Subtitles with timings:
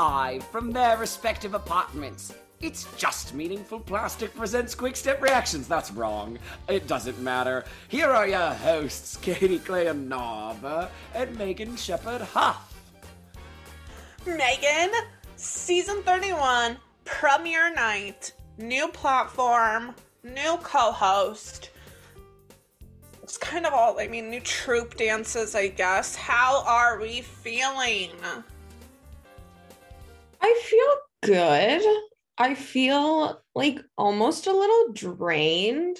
[0.00, 2.32] live from their respective apartments.
[2.62, 5.68] It's just Meaningful Plastic presents Quick Step Reactions.
[5.68, 6.38] That's wrong.
[6.68, 7.66] It doesn't matter.
[7.88, 12.82] Here are your hosts, Katy Clay and Nava and Megan Shepard Huff.
[14.24, 14.90] Megan,
[15.36, 21.68] season 31, premiere night, new platform, new co host.
[23.22, 26.16] It's kind of all, I mean, new troop dances, I guess.
[26.16, 28.12] How are we feeling?
[30.42, 31.82] I feel good.
[32.38, 35.98] I feel like almost a little drained.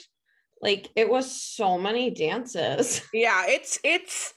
[0.63, 3.03] Like it was so many dances.
[3.13, 4.35] Yeah, it's, it's,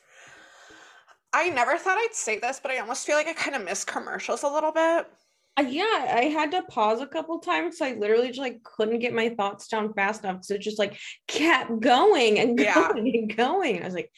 [1.33, 3.83] I never thought I'd say this, but I almost feel like I kind of miss
[3.83, 5.07] commercials a little bit.
[5.55, 7.77] Uh, yeah, I had to pause a couple times.
[7.77, 10.43] So I literally just like couldn't get my thoughts down fast enough.
[10.43, 12.65] So it just like kept going and going
[13.07, 13.19] Yeah.
[13.21, 13.81] and going.
[13.81, 14.11] I was like,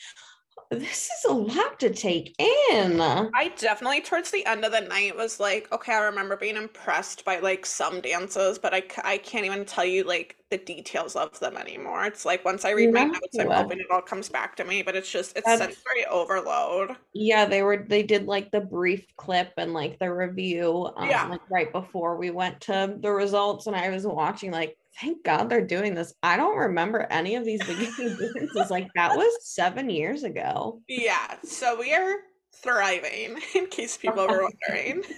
[0.71, 2.99] this is a lot to take in.
[2.99, 7.23] I definitely, towards the end of the night, was like, okay, I remember being impressed
[7.25, 11.39] by like some dances, but I, I can't even tell you like the details of
[11.39, 12.05] them anymore.
[12.05, 14.81] It's like once I read my notes, I'm hoping it all comes back to me,
[14.81, 16.95] but it's just, it's That's- sensory overload.
[17.13, 21.27] Yeah, they were they did like the brief clip and like the review um, Yeah.
[21.27, 25.49] like right before we went to the results and I was watching like thank God
[25.49, 26.13] they're doing this.
[26.23, 30.81] I don't remember any of these beginning dances like that was 7 years ago.
[30.87, 32.15] Yeah, so we are
[32.55, 35.03] thriving, in case people were wondering.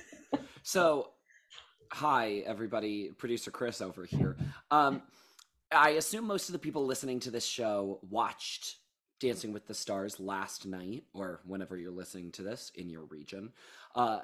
[0.63, 1.11] So,
[1.93, 4.35] hi everybody, producer Chris over here.
[4.69, 5.01] Um,
[5.71, 8.75] I assume most of the people listening to this show watched
[9.21, 13.53] Dancing with the Stars last night, or whenever you're listening to this in your region.
[13.95, 14.19] Uh,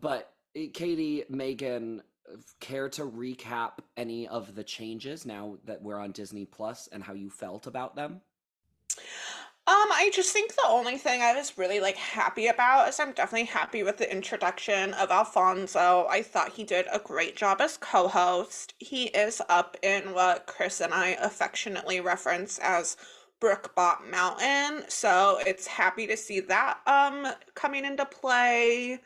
[0.00, 2.02] but eh, Katy, Megan,
[2.60, 7.14] care to recap any of the changes now that we're on Disney Plus and how
[7.14, 8.20] you felt about them?
[9.64, 13.12] Um, I just think the only thing I was really like happy about is I'm
[13.12, 16.04] definitely happy with the introduction of Alfonso.
[16.10, 18.74] I thought he did a great job as co-host.
[18.80, 22.96] He is up in what Chris and I affectionately reference as
[23.40, 28.98] Brookbot Mountain, so it's happy to see that um coming into play.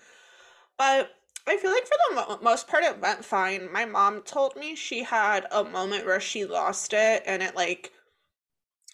[0.78, 1.10] But
[1.46, 3.70] I feel like for the mo- most part it went fine.
[3.70, 7.92] My mom told me she had a moment where she lost it and it like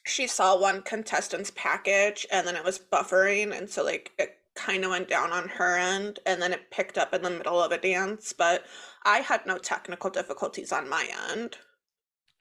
[0.04, 4.84] she saw one contestant's package and then it was buffering and so like it kind
[4.84, 7.72] of went down on her end and then it picked up in the middle of
[7.72, 8.64] a dance but
[9.04, 11.56] i had no technical difficulties on my end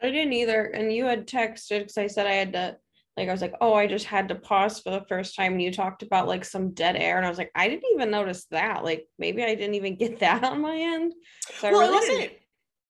[0.02, 2.78] I didn't either and you had texted cuz I said I had to
[3.18, 5.62] like I was like, "Oh, I just had to pause for the first time." And
[5.62, 8.46] you talked about like some dead air and I was like, "I didn't even notice
[8.52, 8.84] that.
[8.84, 11.14] Like maybe I didn't even get that on my end."
[11.60, 12.34] So I well it wasn't didn't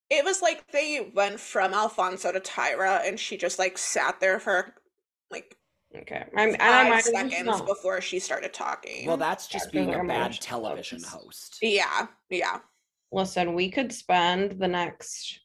[0.10, 4.40] it was like they went from alfonso to tyra and she just like sat there
[4.40, 4.74] for
[5.31, 5.56] like
[5.96, 6.26] Okay.
[6.38, 9.74] I'm, and I five might have seconds not- before she started talking Well, that's just
[9.74, 11.14] Yeah, being a I'm bad television focused.
[11.24, 11.58] host.
[11.62, 12.60] yeah yeah
[13.14, 15.42] Listen, we could spend the next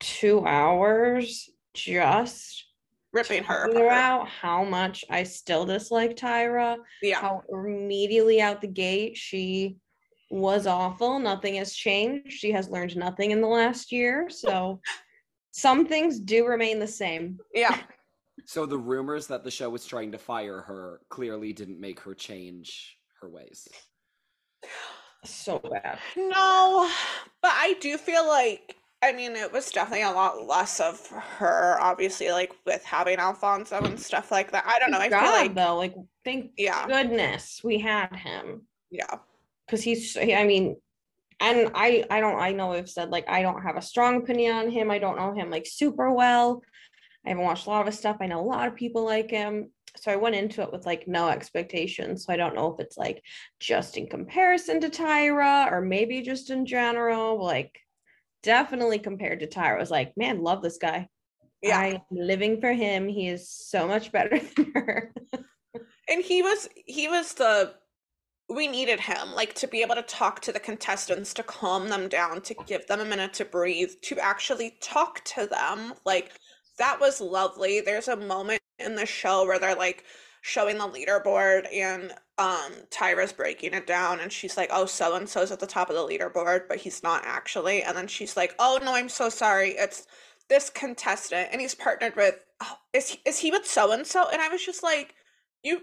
[0.00, 2.64] two hours just
[3.12, 8.60] ripping her talking apart about how much I still dislike Tyra, yeah how immediately out
[8.60, 9.76] the gate she
[10.30, 11.18] was awful.
[11.18, 12.32] Nothing has changed.
[12.32, 14.28] She has learned nothing in the last year.
[14.30, 14.80] So
[15.50, 17.38] some things do remain the same.
[17.54, 17.78] yeah
[18.46, 22.14] So the rumors that the show was trying to fire her clearly didn't make her
[22.14, 23.68] change her ways.
[25.24, 25.98] So bad.
[26.16, 26.90] No,
[27.42, 31.78] but I do feel like I mean it was definitely a lot less of her,
[31.80, 34.64] obviously, like with having Alfonso and stuff like that.
[34.66, 34.98] I don't know.
[34.98, 35.94] I God, feel like though, like
[36.24, 38.62] thank yeah, goodness we had him.
[38.90, 39.16] yeah,
[39.66, 40.76] because he's i mean
[41.40, 44.54] and i i don't i know i've said like i don't have a strong opinion
[44.54, 46.62] on him i don't know him like super well
[47.24, 49.30] i haven't watched a lot of his stuff i know a lot of people like
[49.30, 52.80] him so i went into it with like no expectations so i don't know if
[52.80, 53.22] it's like
[53.58, 57.80] just in comparison to tyra or maybe just in general like
[58.42, 59.76] definitely compared to tyra.
[59.76, 61.08] I was like man love this guy.
[61.62, 61.78] Yeah.
[61.78, 63.08] i'm living for him.
[63.08, 65.12] He is so much better than her.
[66.08, 67.74] And he was he was the
[68.48, 72.08] we needed him like to be able to talk to the contestants to calm them
[72.08, 75.94] down to give them a minute to breathe to actually talk to them.
[76.04, 76.32] Like
[76.78, 77.80] that was lovely.
[77.80, 80.04] There's a moment in the show where they're like
[80.40, 85.28] showing the leaderboard and um Tyra's breaking it down and she's like oh so and
[85.28, 88.54] so's at the top of the leaderboard but he's not actually and then she's like
[88.58, 90.06] oh no I'm so sorry it's
[90.48, 94.28] this contestant and he's partnered with oh, is he, is he with so and so
[94.30, 95.14] and I was just like
[95.62, 95.82] you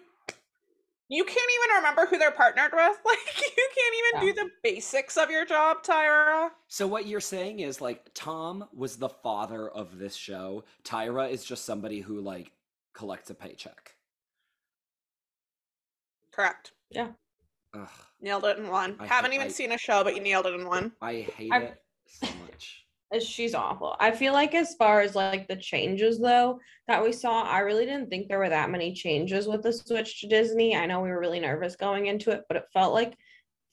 [1.09, 2.97] you can't even remember who they're partnered with.
[3.05, 3.19] Like
[3.55, 6.49] you can't even do the basics of your job, Tyra.
[6.67, 10.65] So what you're saying is like Tom was the father of this show.
[10.83, 12.51] Tyra is just somebody who like
[12.93, 13.96] collects a paycheck.
[16.37, 16.71] Correct.
[16.91, 17.09] yeah
[17.73, 17.89] Ugh,
[18.21, 18.95] Nailed it in one.
[18.99, 20.93] I Haven't hate- even I- seen a show, but you nailed it in one.
[21.01, 22.85] I hate I've- it so much.
[23.21, 23.95] She's awful.
[23.99, 27.85] I feel like as far as like the changes though that we saw, I really
[27.85, 30.75] didn't think there were that many changes with the switch to Disney.
[30.75, 33.17] I know we were really nervous going into it, but it felt like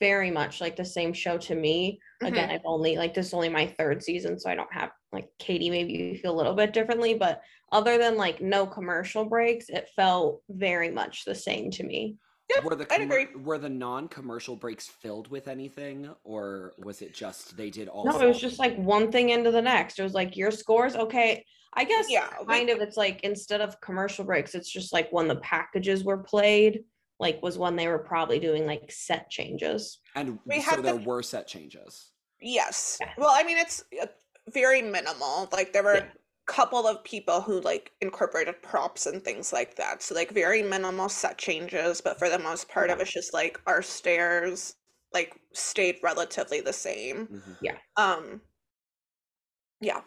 [0.00, 1.98] very much like the same show to me.
[2.22, 2.54] Again, mm-hmm.
[2.54, 5.68] I've only like this is only my third season, so I don't have like Katy.
[5.70, 9.90] Maybe you feel a little bit differently, but other than like no commercial breaks, it
[9.96, 12.16] felt very much the same to me.
[12.54, 13.26] Yep, were the I'd agree.
[13.36, 18.04] were the non-commercial breaks filled with anything, or was it just they did all?
[18.04, 19.98] No, it was just like one thing into the next.
[19.98, 21.44] It was like your scores, okay.
[21.72, 25.10] I guess Yeah, we- kind of it's like instead of commercial breaks, it's just like
[25.10, 26.84] when the packages were played,
[27.18, 29.98] like was when they were probably doing like set changes.
[30.14, 32.10] and we so have there the- were set changes.
[32.40, 32.98] Yes.
[33.00, 33.12] Yeah.
[33.16, 34.06] Well, I mean, it's uh,
[34.52, 35.48] very minimal.
[35.50, 36.04] Like there were Yeah.
[36.48, 40.02] A couple of people who like incorporated props and things like that.
[40.02, 43.60] So like very minimal set changes, but for the most part, it was just like
[43.66, 44.76] our stairs
[45.12, 47.28] like stayed relatively the same.
[47.28, 47.58] Mhm.
[47.96, 48.42] Um.
[49.80, 50.02] Yeah.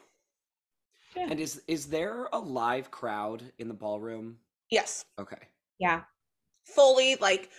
[1.15, 1.27] Yeah.
[1.29, 4.39] And is is there a live crowd in the ballroom?
[4.69, 5.05] Yes.
[5.19, 5.49] Okay.
[5.79, 6.05] Yeah.
[6.65, 7.51] Fully like.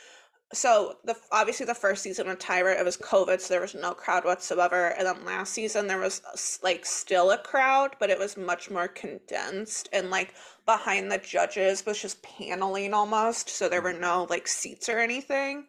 [0.53, 3.93] So the obviously the first season of Tyra it was COVID, so there was no
[3.93, 4.89] crowd whatsoever.
[4.89, 6.23] And then last season there was
[6.63, 10.35] like still a crowd, but it was much more condensed and like
[10.67, 15.67] behind the judges was just paneling almost, so there were no like seats or anything.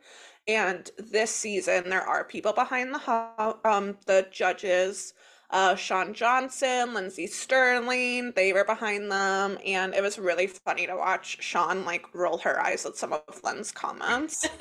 [0.47, 5.13] And this season there are people behind the um the judges.
[5.51, 10.95] Uh, Shawn Johnson, Lindsey Stirling, they were behind them, and it was really funny to
[10.95, 14.47] watch Shawn like roll her eyes at some of Len's comments.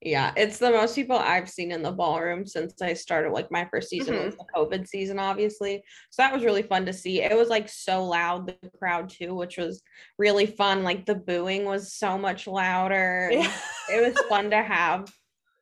[0.00, 3.30] Yeah, it's the most people I've seen in the ballroom since I started.
[3.32, 4.26] Like my first season Mm-hmm.
[4.26, 5.82] was the COVID season, obviously.
[6.10, 7.22] So that was really fun to see.
[7.22, 9.82] It was like so loud, the crowd too, which was
[10.18, 10.82] really fun.
[10.82, 13.30] Like the booing was so much louder.
[13.32, 13.50] Yeah.
[13.90, 15.10] It was fun to have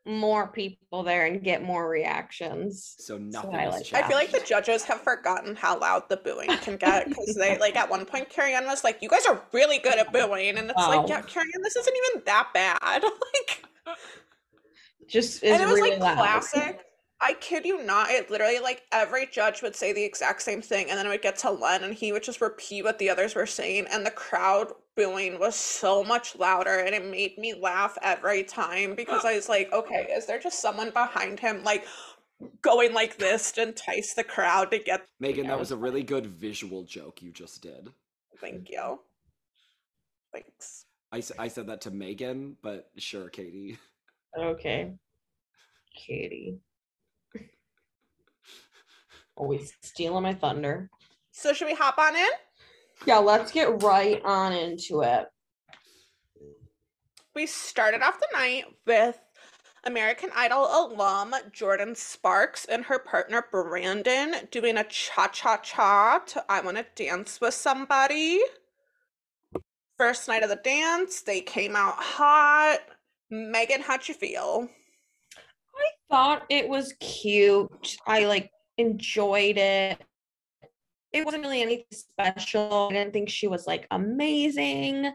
[0.04, 2.96] more people there and get more reactions.
[2.99, 3.93] So nothing I like.
[3.94, 7.56] I feel like the judges have forgotten how loud the booing can get because they
[7.58, 10.58] like at one point Carrie Ann was like, "You guys are really good at booing,"
[10.58, 10.88] and it's Wow.
[11.02, 13.02] like, "Yeah, Carrie Ann, this isn't even that bad."
[13.87, 13.96] like,
[15.08, 16.16] Just is and it was really like loud.
[16.16, 16.81] classic.
[17.23, 18.11] I kid you not.
[18.11, 21.23] It literally like every judge would say the exact same thing, and then it would
[21.23, 24.11] get to Len, and he would just repeat what the others were saying, and the
[24.11, 29.37] crowd booing was so much louder, and it made me laugh every time because I
[29.37, 31.87] was like, okay, is there just someone behind him like
[32.61, 35.07] going like this to entice the crowd to get?
[35.21, 37.89] Megan, that was a really good visual joke you just did.
[38.41, 38.99] Thank you.
[40.33, 40.87] Thanks.
[41.13, 43.79] I, I said that to Megan, but sure, Katy.
[44.37, 44.91] Okay.
[45.95, 46.59] Katy.
[49.37, 50.90] Always stealing my thunder.
[51.31, 52.29] So should we hop on in?
[53.06, 55.26] Yeah, let's get right on into it.
[57.34, 59.19] We started off the night with
[59.84, 66.44] American Idol alum Jordin Sparks and her partner Brandon doing a cha cha cha to
[66.49, 68.40] I Want to Dance with Somebody.
[69.96, 72.81] First night of the dance, they came out hot.
[73.31, 74.69] Megan, how'd you feel?
[75.75, 77.96] I thought it was cute.
[78.06, 80.01] I like enjoyed it.
[81.13, 82.89] It wasn't really anything special.
[82.91, 85.12] I didn't think she was like amazing.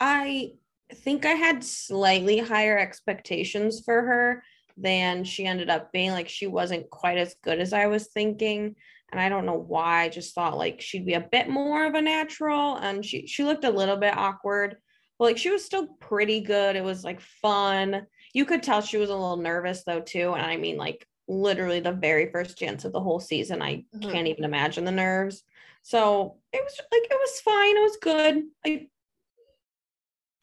[0.00, 0.52] I
[0.94, 4.42] think I had slightly higher expectations for her
[4.76, 6.12] than she ended up being.
[6.12, 8.74] Like she wasn't quite as good as I was thinking.
[9.12, 10.02] And I don't know why.
[10.02, 12.76] I just thought like she'd be a bit more of a natural.
[12.76, 14.76] And she she looked a little bit awkward.
[15.18, 16.76] But like she was still pretty good.
[16.76, 20.44] It was like fun you could tell she was a little nervous though too and
[20.44, 24.10] i mean like literally the very first chance of the whole season i Mhm.
[24.10, 25.44] can't even imagine the nerves
[25.82, 28.88] so it was like it was fine it was good i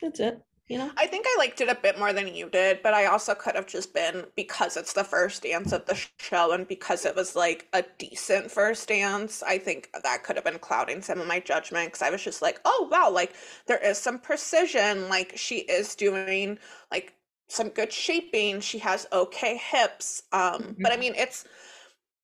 [0.02, 2.82] that's it you know I think I liked it a bit more than you did,
[2.82, 6.54] but I also could have just been because it's the first dance of the show
[6.54, 9.44] and because it was like a decent first dance.
[9.44, 12.42] I think that could have been clouding some of my judgment because I was just
[12.42, 13.36] like, oh wow, like
[13.68, 15.08] there is some precision.
[15.08, 16.58] Like she is doing
[16.92, 17.14] like
[17.48, 18.62] some good shaping.
[18.62, 20.24] She has okay hips.
[20.32, 21.46] Um, but I mean, it's.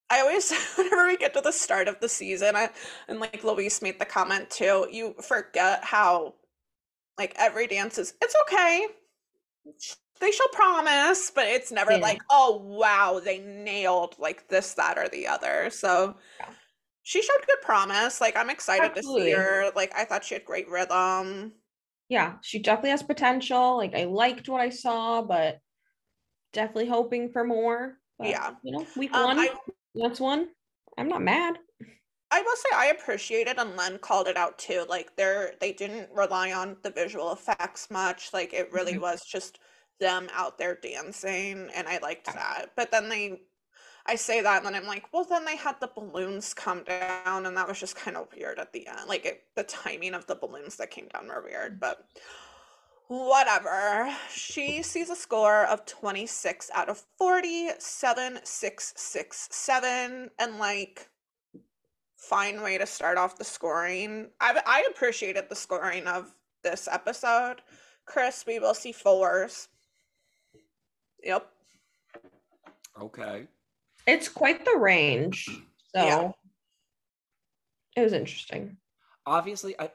[0.10, 2.70] I always, whenever we get to the start of the season, I,
[3.08, 6.36] and like Louise made the comment too, you forget how
[7.18, 8.88] like every dance is it's okay
[10.20, 11.98] they show promise but it's never Yeah.
[11.98, 16.54] like oh wow they nailed like this that or the other so Yeah.
[17.04, 19.22] she showed good promise like i'm excited Absolutely.
[19.22, 21.54] to see her like i thought she had great rhythm
[22.12, 25.60] yeah she definitely has potential like i liked what i saw but
[26.52, 28.52] definitely hoping for more but, Yeah.
[28.64, 29.50] you know week um, one I,
[29.96, 30.50] that's one
[30.98, 31.58] i'm not mad
[32.34, 34.86] I will say I appreciated and Len called it out too.
[34.88, 38.32] Like they're they didn't rely on the visual effects much.
[38.32, 39.02] Like it really Mhm.
[39.02, 39.60] was just
[40.00, 42.68] them out there dancing and I liked that.
[42.78, 43.42] But then they
[44.06, 47.46] I say that and then I'm like, well then they had the balloons come down
[47.46, 49.08] and that was just kind of weird at the end.
[49.08, 52.06] Like it, the timing of the balloons that came down were weird, but
[53.12, 54.10] whatever.
[54.34, 61.10] She sees a score of 26 out of 40, 7, 6, 6, 7, and like
[62.16, 64.30] fine way to start off the scoring.
[64.40, 67.58] I I appreciated the scoring of this episode.
[68.06, 69.68] Chris, we will see fours.
[71.24, 71.48] Yep.
[73.02, 73.48] Okay.
[74.08, 75.46] It's quite the range.
[75.96, 76.32] So Yeah.
[77.96, 78.78] it was interesting.
[79.26, 79.92] Obviously, I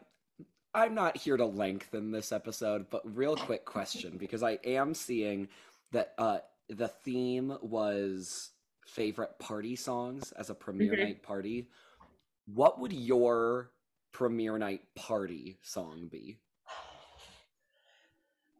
[0.74, 5.48] I'm not here to lengthen this episode, but real quick question because I am seeing
[5.92, 8.50] that uh the theme was
[8.86, 11.02] favorite party songs as a premiere Mhm.
[11.04, 11.70] night party.
[12.46, 13.72] What would your
[14.12, 16.38] premiere night party song be?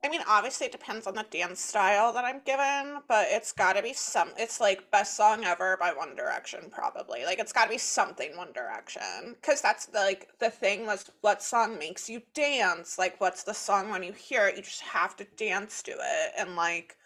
[0.07, 3.73] I mean, obviously, it depends on the dance style that I'm given, but it's got
[3.73, 4.31] to be some.
[4.39, 7.25] It's like best song ever by One Direction, probably.
[7.25, 11.11] Like it's got to be something One Direction, because that's the, like the thing was
[11.23, 13.01] what song makes you dance.
[13.01, 16.33] Like, what's the song when you hear it, you just have to dance to it,
[16.39, 16.97] and like,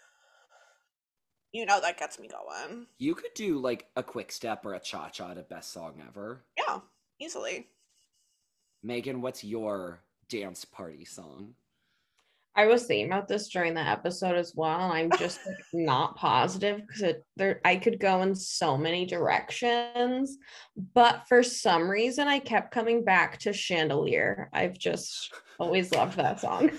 [1.53, 2.85] you know, that gets me going.
[2.99, 6.43] You could do like a quick step or a cha cha to best song ever.
[6.55, 6.81] Yeah,
[7.19, 7.65] easily.
[8.83, 11.55] Megan, what's your dance party song?
[12.55, 16.17] I was thinking about this during the episode as well, and I'm just like not
[16.17, 20.37] positive because there I could go in so many directions,
[20.93, 24.49] but for some reason I kept coming back to Chandelier.
[24.53, 26.71] I've just always loved that song.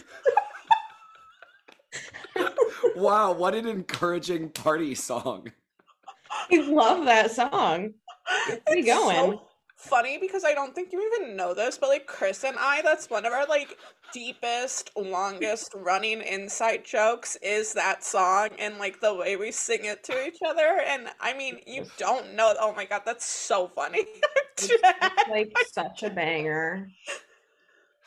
[2.97, 5.51] wow, what an encouraging party song.
[6.51, 7.83] I love that song.
[7.83, 9.39] Me It's so going.
[9.83, 13.11] Funny because I don't think you even know this, but like Chris and I, that's
[13.11, 13.79] one of our like
[14.13, 20.05] deepest, longest running inside jokes is that song and like the way we sing it
[20.05, 20.81] to each other.
[20.87, 22.55] And I mean, you don't know.
[22.61, 24.05] Oh my god, that's so funny.
[24.59, 24.85] It's just,
[25.31, 26.87] like such a banger.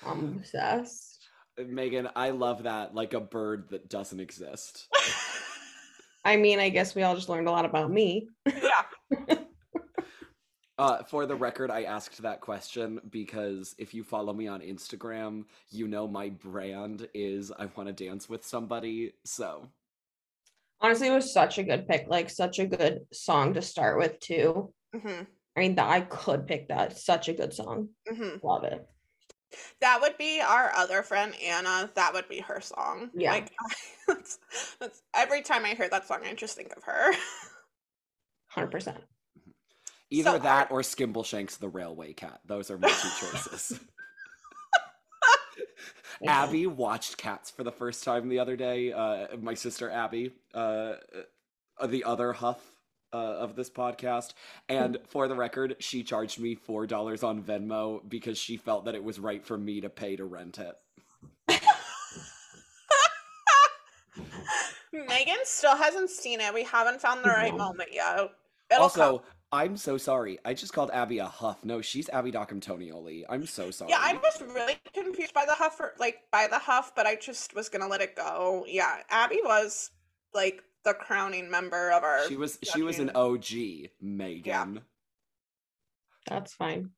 [0.05, 1.27] I'm obsessed.
[1.59, 4.87] Uh, Megan, I love that like a bird that doesn't exist.
[6.25, 8.29] I mean, I guess we all just learned a lot about me.
[8.45, 9.35] yeah.
[10.77, 15.45] Uh, for the record, I asked that question because if you follow me on Instagram,
[15.69, 19.13] you know my brand is I want to dance with somebody.
[19.23, 19.69] So
[20.81, 24.19] Honestly, it was such a good pick, like such a good song to start with
[24.19, 24.73] too.
[24.93, 25.21] hmm
[25.57, 26.97] I mean, that I could pick that.
[26.97, 27.89] Such a good song.
[28.07, 28.85] hmm Love it.
[29.79, 31.89] That would be our other friend Anna.
[31.95, 33.09] That would be her song.
[33.15, 33.31] Yeah.
[33.31, 33.51] Like
[34.07, 34.39] that's,
[34.81, 37.13] that's every time I hear that song, I just think of her.
[38.47, 38.97] Hundred percent.
[40.15, 42.39] Either So that or Skimbleshanks the Railway Cat.
[42.45, 43.79] Those are my two choices.
[46.27, 48.93] Abby watched Cats for the first time the other day.
[48.93, 50.93] Uh, my sister Abby, uh,
[51.77, 52.59] uh, the other Huff
[53.13, 54.33] uh, of this podcast,
[54.69, 58.95] and for the record, she charged me four dollars on Venmo because she felt that
[58.95, 60.75] it was right for me to pay to rent it.
[64.93, 66.53] Megan still hasn't seen it.
[66.53, 68.29] We haven't found the right moment yet.
[68.71, 69.27] It'll also, come.
[69.55, 70.37] I'm so sorry.
[70.43, 71.63] I just called Abby a Huff.
[71.63, 73.23] No, she's Abby Docamtonioli.
[73.29, 73.91] I'm so sorry.
[73.91, 77.15] Yeah, I was really confused by the huff, or, like by the huff, but I
[77.15, 78.65] just was gonna let it go.
[78.67, 79.91] Yeah, Abby was
[80.33, 82.27] like the crowning member of our.
[82.27, 84.81] She was she was an OG, Megan.
[86.27, 86.89] That's fine.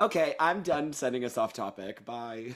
[0.00, 2.04] Okay, I'm done sending us off topic.
[2.04, 2.54] Bye.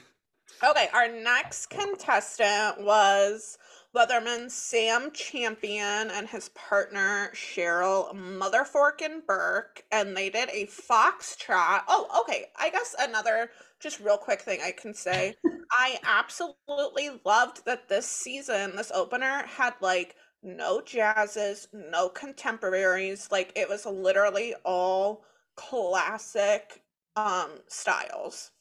[0.63, 3.57] Okay, our next contestant was
[3.95, 11.83] Weatherman Sam Champion and his partner Cheryl Motherforkin Burke, and they did a foxtrot.
[11.87, 12.47] Oh, okay.
[12.59, 15.35] I guess another just real quick thing I can say.
[15.71, 23.29] I absolutely loved that this season, this opener had like no jazzes, no contemporaries.
[23.31, 25.23] Like it was literally all
[25.55, 26.83] classic
[27.15, 28.51] um styles.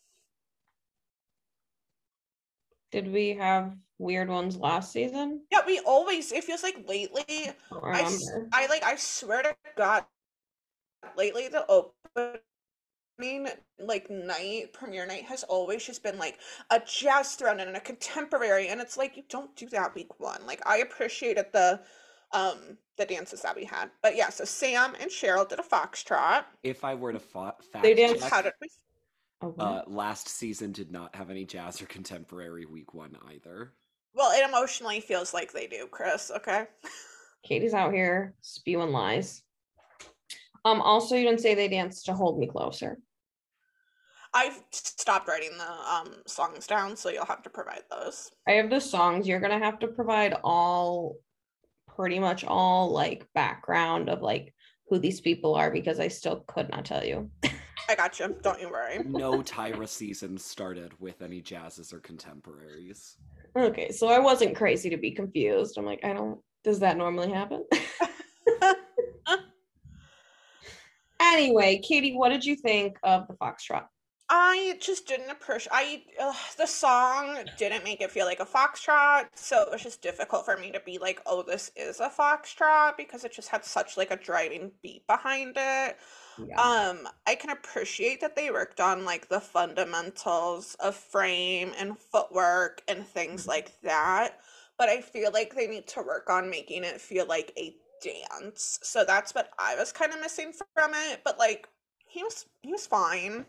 [2.93, 5.43] Did we have weird ones last season?
[5.51, 6.33] Yeah, we always.
[6.33, 7.25] It feels like lately.
[7.29, 8.51] I don't I, s- remember.
[8.53, 8.83] I like.
[8.85, 10.05] I swear to God,
[11.17, 13.49] lately the opening
[13.79, 16.39] like night premiere night has always just been like
[16.71, 20.19] a jazz thrown in and a contemporary, and it's like you don't do that week
[20.21, 20.45] one.
[20.47, 21.81] Like I appreciated the
[22.33, 24.31] um the dances that we had, but yeah.
[24.31, 26.45] So Sam and Cheryl did a foxtrot.
[26.63, 28.69] If I were to fa- fact They danced- check, How did we?
[29.43, 33.73] Oh, uh, last season did not have any jazz or contemporary week one either.
[34.15, 36.31] Well, it emotionally feels like they do, Chris.
[36.35, 36.67] Okay.
[37.45, 39.43] Katy's out here spewing lies.
[40.65, 42.99] Um, also you didn't say they danced to hold me closer.
[44.33, 48.31] I've stopped writing the um songs down, so you'll have to provide those.
[48.49, 49.29] I have the songs.
[49.29, 51.17] You're gonna have to provide all
[51.95, 54.53] pretty much all like background of like
[54.89, 57.31] who these people are because I still could not tell you.
[57.89, 58.35] I got you.
[58.43, 59.05] Don't you worry.
[59.05, 63.19] No Tyra season started with any jazzes or contemporaries.
[63.57, 65.79] Okay, so I wasn't crazy to be confused.
[65.79, 67.65] I'm like, I don't does that normally happen?
[71.21, 73.85] anyway, Katy, what did you think of the foxtrot?
[74.31, 75.71] I just didn't appreciate.
[75.73, 76.03] I
[76.57, 80.57] the song didn't make it feel like a foxtrot, so it was just difficult for
[80.57, 84.11] me to be like, "Oh, this is a foxtrot," because it just had such like
[84.11, 85.99] a driving beat behind it.
[86.37, 86.63] Yeah.
[86.63, 92.83] Um, I can appreciate that they worked on like the fundamentals of frame and footwork
[92.89, 93.49] and things Mhm.
[93.49, 94.41] like that,
[94.79, 98.79] but I feel like they need to work on making it feel like a dance.
[98.83, 101.69] So that's what I was kind of missing from it, but like
[102.07, 103.47] he was he was fine.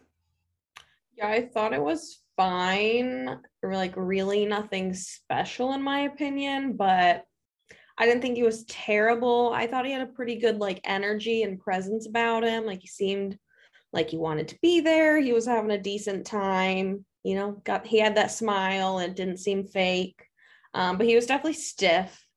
[1.14, 7.26] Yeah, I thought it was fine, like really nothing special in my opinion, but
[7.98, 9.52] I didn't think he was terrible.
[9.54, 12.66] I thought he had a pretty good like energy and presence about him.
[12.66, 13.40] Like he seemed
[13.94, 15.20] like he wanted to be there.
[15.20, 17.06] He was having a decent time.
[17.24, 20.24] You know, got he had that smile and it didn't seem fake.
[20.74, 22.28] Um, but he was definitely stiff.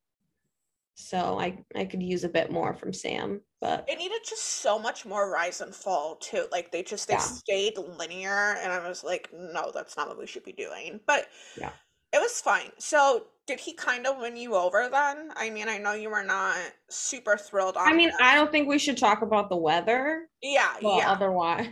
[0.97, 4.79] So I I could use a bit more from Sam, but It needed just so
[4.79, 6.47] much more rise and fall too.
[6.53, 7.19] Like they just they Yeah.
[7.19, 11.01] stayed linear and I was like, no, that's not what we should be doing.
[11.07, 11.79] But Yeah.
[12.13, 12.71] It was fine.
[12.79, 15.31] So did he kind of win you over then?
[15.37, 16.57] I mean, I know you were not
[16.91, 18.17] super thrilled on I mean, him.
[18.21, 20.29] I don't think we should talk about the weather.
[20.43, 21.11] yeah, But yeah.
[21.11, 21.67] otherwise,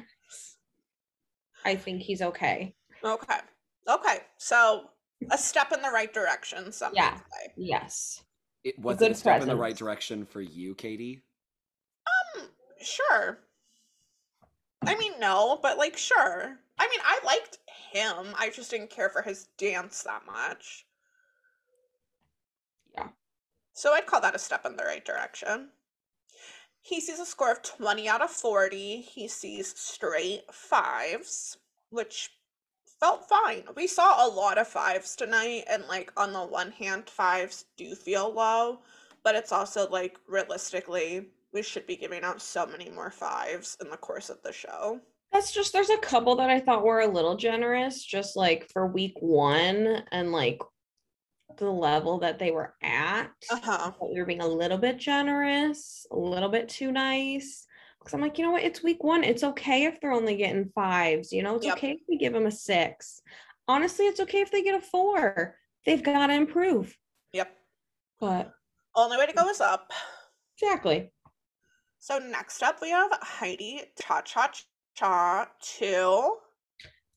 [1.64, 2.74] I think he's okay.
[3.04, 3.38] Okay.
[3.88, 4.18] Okay.
[4.38, 4.84] So
[5.30, 7.16] a step in the right direction, some Yeah.
[7.16, 7.52] say.
[7.56, 8.22] Yes.
[8.64, 11.22] It was good it a step in the right direction for you, Katy?
[12.36, 12.48] Um,
[12.80, 13.38] sure.
[14.84, 16.58] I mean, no, but like, sure.
[16.78, 17.58] I mean, I liked
[17.92, 18.34] him.
[18.38, 20.86] I just didn't care for his dance that much.
[22.94, 23.08] Yeah.
[23.72, 25.70] So I'd call that a step in the right direction.
[26.80, 29.00] He sees a score of 20 out of 40.
[29.00, 31.56] He sees straight fives,
[31.90, 32.30] which
[33.00, 33.64] felt fine.
[33.74, 37.94] We saw a lot of fives tonight, and like on the one hand, fives do
[37.94, 38.80] feel low,
[39.22, 43.88] but it's also like realistically, we should be giving out so many more fives in
[43.88, 45.00] the course of the show.
[45.32, 48.86] That's just there's a couple that I thought were a little generous, just like for
[48.86, 50.60] week one and like
[51.56, 53.30] the level that they were at.
[53.50, 53.92] Uh huh.
[54.02, 57.64] We were being a little bit generous, a little bit too nice.
[57.98, 58.62] Because I'm like, you know what?
[58.62, 59.24] It's week one.
[59.24, 61.32] It's okay if they're only getting fives.
[61.32, 61.78] You know, it's Yep.
[61.78, 63.22] okay if we give them a six.
[63.66, 65.56] Honestly, it's okay if they get a four.
[65.86, 66.94] They've got to improve.
[67.32, 67.50] Yep.
[68.20, 68.52] But
[68.94, 69.90] Only way to go is up.
[70.60, 71.10] exactly.
[72.06, 74.48] So next up, we have Heidi Cha Cha
[74.94, 76.36] Cha 2.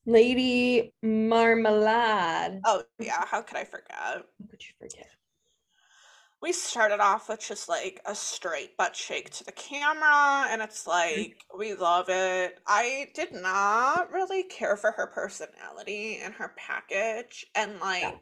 [0.04, 2.60] Lady Marmalade.
[2.64, 3.24] Oh, yeah.
[3.24, 3.94] How could I forget?
[3.96, 5.06] How could you forget?
[6.42, 10.84] we started off with just like a straight butt shake to the camera and it's
[10.84, 11.20] mm-hmm.
[11.20, 17.44] like we love it i did not really care for her personality and her package
[17.54, 18.18] and like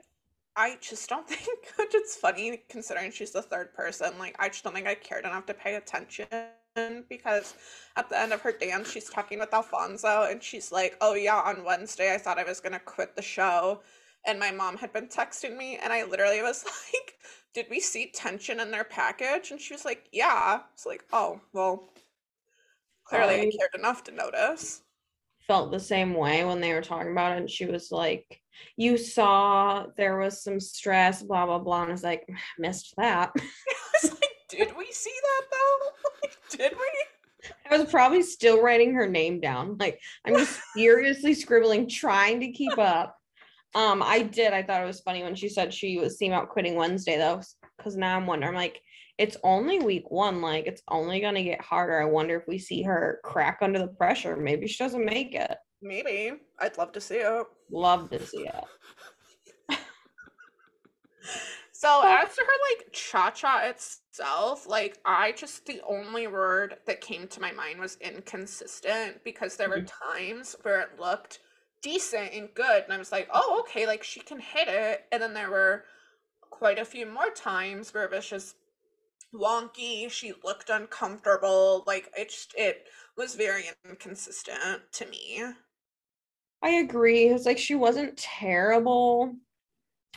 [0.56, 4.64] i just don't think which it's funny considering she's the third person like i just
[4.64, 6.26] don't think i cared enough to pay attention
[7.08, 7.54] because
[7.96, 11.40] at the end of her dance she's talking with alfonso and she's like oh yeah
[11.40, 13.80] on wednesday i thought i was gonna quit the show
[14.26, 17.14] and my mom had been texting me and i literally was like
[17.54, 19.50] did we see tension in their package?
[19.50, 20.60] And she was like, yeah.
[20.74, 21.90] It's like, oh, well,
[23.04, 24.82] clearly I I- cared enough to notice.
[25.46, 27.38] felt the same way when they were talking about it.
[27.38, 28.40] And she was like,
[28.76, 31.82] You saw there was some stress, blah, blah, blah.
[31.82, 33.32] And I was like, Missed that.
[33.36, 33.42] I
[34.02, 36.08] was like, did we see that though?
[36.22, 37.50] Like, did we?
[37.70, 39.76] I was probably still writing her name down.
[39.78, 43.16] Like, I'm just furiously scribbling, trying to keep up.
[43.74, 44.52] Um, I did.
[44.52, 47.40] I thought it was funny when she said she was seeing out quitting Wednesday, though,
[47.76, 48.80] because now I'm wondering, I'm like,
[49.18, 50.40] it's only week one.
[50.40, 52.00] Like, it's only going to get harder.
[52.00, 54.36] I wonder if we see her crack under the pressure.
[54.36, 55.56] Maybe she doesn't make it.
[55.82, 56.32] Maybe.
[56.60, 57.46] I'd love to see it.
[57.70, 58.64] Love to see it.
[61.80, 62.02] So Oh.
[62.02, 67.28] as to her like cha cha itself, like I just the only word that came
[67.28, 70.12] to my mind was inconsistent because there were mm-hmm.
[70.12, 71.38] times where it looked
[71.80, 75.04] decent and good and I was like, oh okay, like she can hit it.
[75.12, 75.84] And then there were
[76.50, 78.56] quite a few more times where it was just
[79.32, 85.44] wonky, she looked uncomfortable, like it just it was very inconsistent to me.
[86.62, 87.28] I agree.
[87.28, 89.34] It's like she wasn't terrible.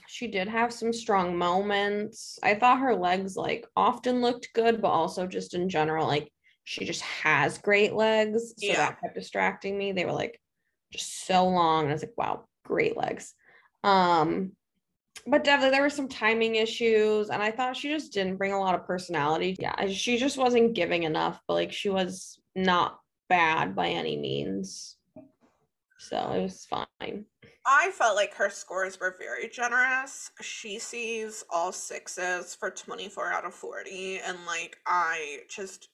[0.07, 2.37] She did have some strong moments.
[2.43, 6.31] I thought her legs like often looked good, but also just in general, like
[6.63, 8.49] she just has great legs.
[8.57, 8.77] So Yeah.
[8.77, 9.91] that kept distracting me.
[9.91, 10.39] They were like
[10.91, 11.83] just so long.
[11.83, 13.33] And I was like, wow, great legs.
[13.83, 14.51] Um,
[15.27, 18.59] but definitely there were some timing issues, and I thought she just didn't bring a
[18.59, 19.55] lot of personality.
[19.59, 22.99] Yeah, she just wasn't giving enough, but like she was not
[23.29, 24.97] bad by any means.
[25.99, 27.25] So it was fine.
[27.65, 30.31] I felt like her scores were very generous.
[30.41, 34.19] She sees all sixes for 24 out of 40.
[34.25, 35.89] And like, I just,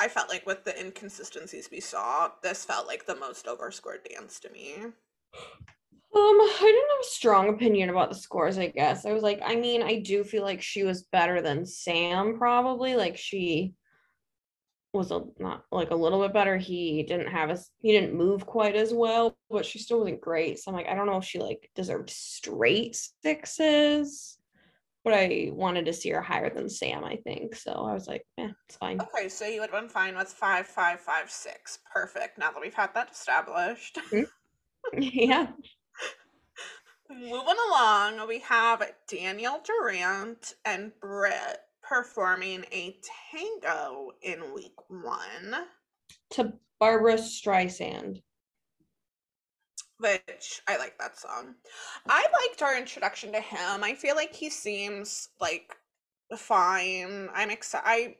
[0.00, 4.38] I felt like with the inconsistencies we saw, this felt like the most overscored dance
[4.40, 4.76] to me.
[6.14, 9.04] Um, I didn't have a strong opinion about the scores, I guess.
[9.04, 12.94] I was like, I mean, I do feel like she was better than Sam, probably.
[12.96, 13.74] Like she
[14.92, 16.56] was a not like a little bit better.
[16.56, 20.58] He didn't have as he didn't move quite as well, but she still wasn't great.
[20.58, 24.38] So I'm like, I don't know if she like deserved straight sixes,
[25.04, 27.54] but I wanted to see her higher than Sam, I think.
[27.54, 29.00] So I was like, yeah, it's fine.
[29.00, 31.78] Okay, so you would have been fine with five, five, five, six.
[31.92, 32.38] Perfect.
[32.38, 33.98] Now that we've had that established.
[34.10, 34.98] Mm-hmm.
[35.02, 35.48] yeah.
[37.10, 42.98] Moving along, we have Daniel Durant and Britt performing a
[43.32, 45.66] tango in week one,
[46.30, 48.22] To Barbra Streisand.
[49.98, 51.54] which I like that song.
[52.08, 53.82] I liked our introduction to him.
[53.82, 55.74] I feel like he seems like
[56.36, 57.28] fine.
[57.34, 58.16] I'm excited.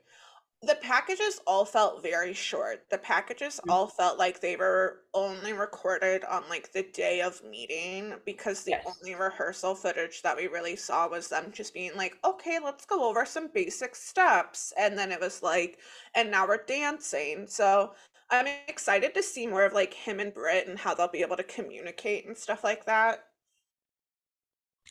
[0.61, 2.91] The packages all felt very short.
[2.91, 3.69] The packages Mm.
[3.69, 8.77] all felt like they were only recorded on like the day of meeting because the
[8.77, 8.85] Yes.
[8.85, 13.09] only rehearsal footage that we really saw was them just being like, okay, let's go
[13.09, 14.73] over some basic steps.
[14.79, 15.81] And then it was like,
[16.15, 17.47] and now we're dancing.
[17.49, 17.95] So
[18.31, 21.37] I'm excited to see more of like him and Britt and how they'll be able
[21.37, 23.29] to communicate and stuff like that.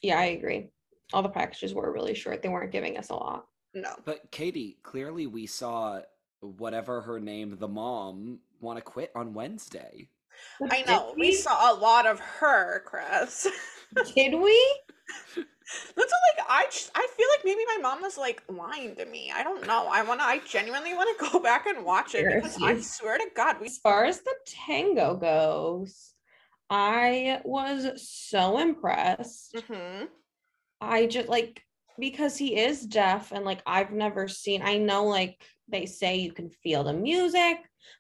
[0.01, 0.69] Yeah, I agree.
[1.13, 2.41] All the packages were really short.
[2.41, 3.47] They weren't giving us a lot.
[3.73, 3.95] No.
[4.05, 6.01] But Katy, clearly we saw
[6.39, 10.09] whatever her name, the mom, want to quit on Wednesday.
[10.71, 11.13] I Did know.
[11.17, 13.47] We saw a lot of her, Chris.
[14.15, 14.79] Did we?
[15.35, 19.05] That's what, like I just I feel like maybe my mom was like lying to
[19.05, 19.31] me.
[19.33, 19.87] I don't know.
[19.91, 23.27] I wanna I genuinely want to go back and watch it because I swear to
[23.35, 26.13] God we As far as the tango goes,
[26.69, 29.59] I was so impressed.
[29.67, 30.05] hmm
[30.79, 31.63] I just like
[31.99, 36.31] because he is deaf and like I've never seen I know like they say you
[36.31, 37.57] can feel the music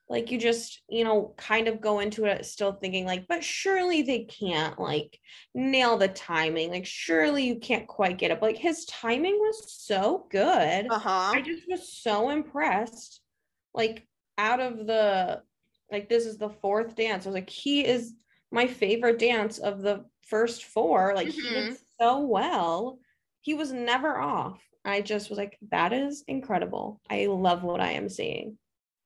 [0.09, 4.01] like you just you know kind of go into it still thinking like but surely
[4.01, 5.19] they can't like
[5.53, 9.71] nail the timing like surely you can't quite get it but like his timing was
[9.71, 11.31] so good Uh-huh.
[11.33, 13.21] I just was so impressed.
[13.73, 14.07] Like
[14.37, 15.41] out of the
[15.91, 17.25] like this is the fourth dance.
[17.25, 18.13] I was like, he is
[18.51, 21.13] my favorite dance of the first four.
[21.15, 22.99] Like he did so well.
[23.47, 24.61] He was never off.
[24.83, 26.99] I just was like, that is incredible.
[27.09, 28.57] I love what I am seeing.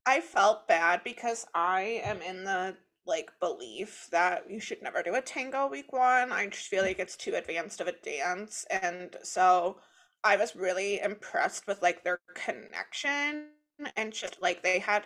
[0.08, 2.75] I felt bad because I am in the
[3.06, 6.32] like belief that you should never do a tango week one.
[6.32, 8.65] I just feel like it's too advanced of a dance.
[8.71, 9.77] And so
[10.23, 13.49] I was really impressed with like their connection
[13.95, 15.06] and just like they had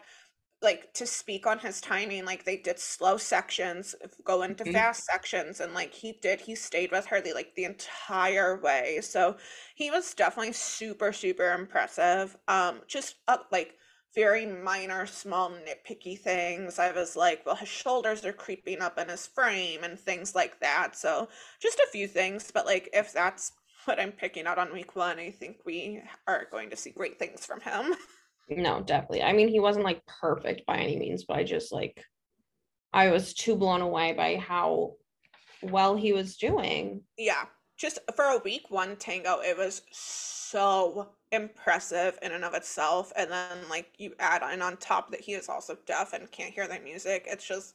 [0.65, 4.85] like to speak on his timing, like they did slow sections, go into Mhm.
[4.85, 8.99] fast sections, and like he did, he stayed with her the like the entire way.
[9.01, 9.37] So
[9.75, 12.35] he was definitely super, super impressive.
[12.49, 13.77] Um, just uh, like
[14.13, 16.79] very minor, small, nitpicky things.
[16.79, 20.59] I was like, well, his shoulders are creeping up in his frame and things like
[20.61, 20.95] that.
[20.95, 21.29] So
[21.61, 23.51] just a few things, but like if that's
[23.85, 27.19] what I'm picking out on week one, I think we are going to see great
[27.19, 27.93] things from him.
[28.49, 29.23] No, definitely.
[29.23, 32.03] I mean, he wasn't like perfect by any means, but I just like
[32.93, 34.93] I was too blown away by how
[35.61, 37.01] well he was doing.
[37.17, 37.45] yeah,
[37.77, 43.11] just for a week one tango, it was so impressive in and of itself.
[43.17, 46.53] And then like you add on on top that he is also deaf and can't
[46.53, 47.25] hear the music.
[47.27, 47.73] It's just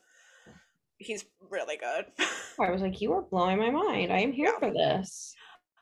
[0.98, 2.06] he's really good.
[2.60, 4.12] I was like, you are blowing my mind.
[4.12, 4.58] I am here Yeah.
[4.58, 5.34] for this.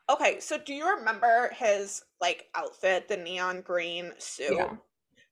[0.09, 4.53] Okay, so do you remember his like outfit, the neon green suit?
[4.57, 4.75] Yeah.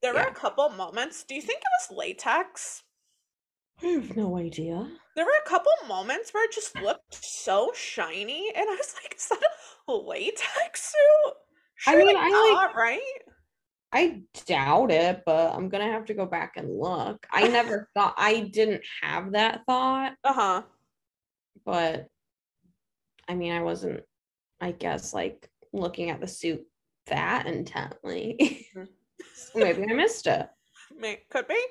[0.02, 1.24] There were a couple moments.
[1.24, 2.84] Do you think it was latex?
[3.84, 4.88] I have no idea.
[5.16, 9.16] There were a couple moments where it just looked so shiny, and I was like,
[9.16, 9.42] "Is that
[9.88, 11.34] a latex suit?"
[11.88, 13.02] I Surely mean, I like- not, right?
[13.94, 17.26] I doubt it, but I'm gonna have to go back and look.
[17.32, 20.62] I never thought I didn't have that thought, Uh huh.
[21.66, 22.08] but
[23.28, 24.04] I mean, I wasn't,
[24.62, 26.66] I guess, like looking at the suit
[27.08, 28.68] that intently.
[28.76, 28.88] Mhm.
[29.36, 30.50] so maybe I missed it.
[30.96, 31.62] May could be.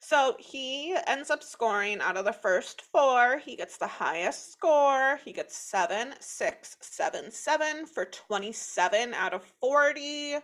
[0.00, 3.38] So he ends up scoring out of the first four.
[3.38, 5.18] He gets the highest score.
[5.24, 10.36] He gets seven, six, seven, seven for 27 out of 40.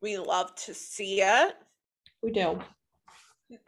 [0.00, 1.54] We love to see it.
[2.22, 2.60] We do.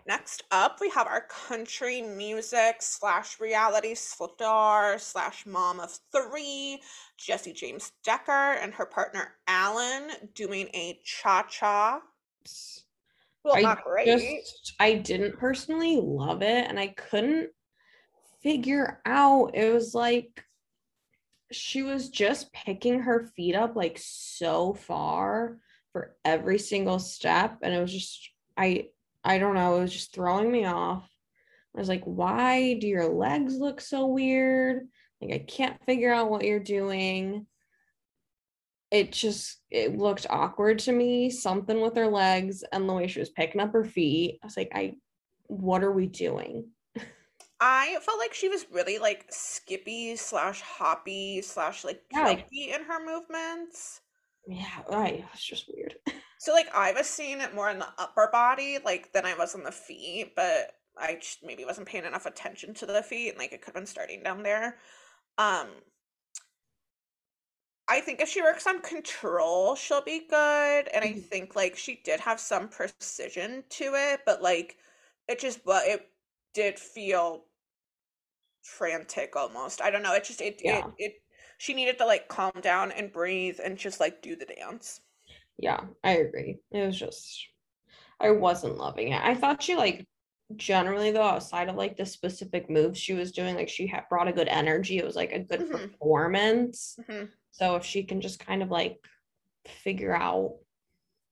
[0.07, 6.81] Next up, we have our country music slash reality star slash mom of three,
[7.16, 12.01] Jessie James Decker, and her partner Alan doing a cha cha.
[13.45, 14.07] Well, I not great.
[14.07, 17.51] just I didn't personally love it and I couldn't
[18.42, 20.45] figure out it was like
[21.51, 25.59] she was just picking her feet up like so far
[25.92, 28.88] for every single step and it was just I
[29.25, 31.09] I don't know, it was just throwing me off.
[31.75, 34.89] I was like, why do your legs look so weird?
[35.21, 37.47] Like I can't figure out what you're doing.
[38.91, 43.21] It just it looked awkward to me, something with her legs and the way she
[43.21, 44.39] was picking up her feet.
[44.43, 44.95] I was like, I
[45.47, 46.67] what are we doing?
[47.61, 52.83] I felt like she was really like skippy slash hoppy slash like Yeah, like- in
[52.83, 54.01] her movements.
[54.47, 55.95] Yeah, I it's just weird.
[56.43, 59.55] So like I was seeing it more in the upper body, like than I was
[59.55, 63.39] on the feet, but I just maybe wasn't paying enough attention to the feet, and
[63.39, 64.79] like it could have been starting down there.
[65.39, 65.69] Um,
[67.89, 71.23] I think if she works on control, she'll be good, and I Mhm.
[71.31, 74.79] think like she did have some precision to it, but like
[75.29, 76.11] it just but it
[76.55, 77.47] did feel
[78.63, 79.81] frantic almost.
[79.81, 80.15] I don't know.
[80.15, 80.87] It just it Yeah.
[80.87, 81.23] it it
[81.59, 85.01] she needed to like calm down and breathe and just like do the dance.
[85.62, 86.59] Yeah, I agree.
[86.72, 87.46] It was just
[88.20, 89.22] I wasn't loving it.
[89.22, 90.05] I thought she like
[90.57, 94.27] generally though outside of like the specific moves she was doing like she had brought
[94.29, 94.98] a good energy.
[94.98, 95.70] It was like a good Mhm.
[95.92, 96.98] performance.
[97.09, 97.31] Mhm.
[97.53, 98.98] So if she can just kind of like
[99.64, 100.59] figure out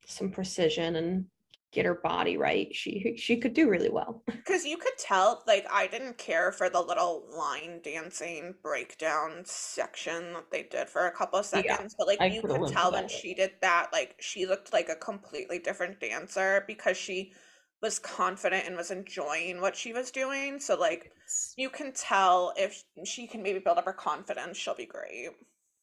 [0.06, 1.26] some precision and
[1.72, 4.24] get her body right, she she could do really well.
[4.44, 10.32] Because you could tell, like, I didn't care for the little line dancing breakdown section
[10.34, 12.92] that they did for a couple of Yeah, seconds, but like I you could tell
[12.92, 17.32] when she did that, like, she looked like a completely different dancer because she
[17.80, 20.58] was confident and was enjoying what she was doing.
[20.60, 21.12] So, like,
[21.56, 25.30] you can tell if she can maybe build up her confidence, she'll be great.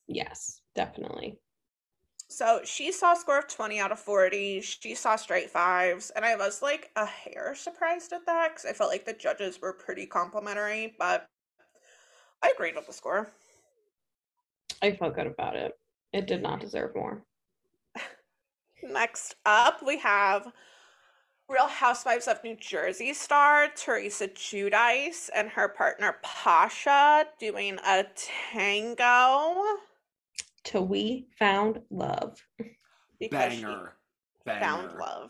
[0.08, 1.39] Yes, definitely.
[2.30, 4.62] So she saw a score of 20 out of 40.
[4.62, 6.12] She saw straight fives.
[6.12, 9.62] And I was like a hair surprised at that because I felt like the judges
[9.62, 11.28] were pretty complimentary, but
[12.44, 13.32] I agreed with the score.
[14.82, 15.74] I felt good about it.
[16.13, 17.24] It did not deserve more.
[18.84, 20.52] Next up, we have
[21.50, 28.06] Real Housewives of New Jersey star Teresa Giudice and her partner Pasha doing a
[28.52, 29.78] tango
[30.67, 32.45] Till we found love.
[33.32, 33.93] Banger.
[34.45, 34.60] Banger.
[34.60, 35.30] found love.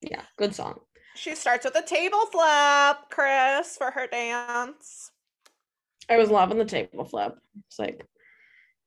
[0.00, 0.80] Yeah, good song.
[1.16, 5.10] She starts with a table flip, Chris, for her dance.
[6.08, 7.38] I was loving the table flip.
[7.66, 8.06] It's like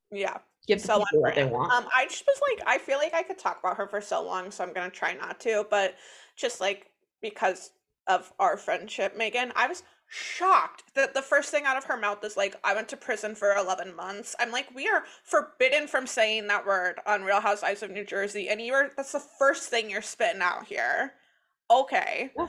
[0.10, 0.40] Yeah.
[0.66, 1.72] give the so on people what they want.
[1.72, 4.26] Um, I just was like, I feel like I could talk about her for so
[4.26, 5.68] long, so I'm gonna try not to.
[5.70, 5.94] But
[6.36, 6.90] just like
[7.22, 7.70] because
[8.08, 12.24] of our friendship, Megan, I was shocked that the first thing out of her mouth
[12.24, 14.36] is like, I went to prison for 11 months.
[14.40, 18.48] I'm like, we are forbidden from saying that word on Real Housewives of New Jersey,
[18.50, 21.14] and you're that's the first thing you're spitting out here.
[21.72, 22.32] Okay.
[22.38, 22.48] Yeah.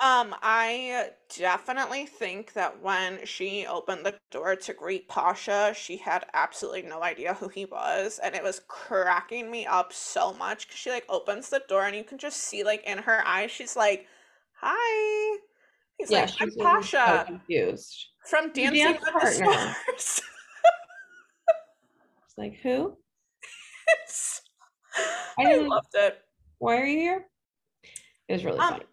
[0.00, 6.24] Um, I definitely think that when she opened the door to greet Pasha, she had
[6.32, 10.78] absolutely no idea who he was, and it was cracking me up so much because
[10.80, 13.76] she like opens the door and you can just see like in her eyes, she's
[13.76, 14.06] like,
[14.60, 15.38] "Hi."
[16.00, 18.06] He's yeah, like, "I'm so Pasha confused.
[18.26, 19.46] from Dancing dance with partner.
[19.46, 20.22] the Stars."
[22.24, 22.96] It's like who?
[25.38, 26.18] I I loved it.
[26.58, 27.26] Why are you here?
[28.28, 28.84] It was really Um, funny.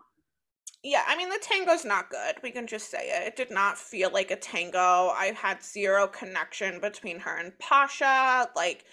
[0.84, 2.36] Yeah, I mean the tango's not good.
[2.44, 3.28] We can just say it.
[3.28, 5.10] It did not feel like a tango.
[5.10, 8.50] I had zero connection between her and Pasha.
[8.56, 8.86] Like,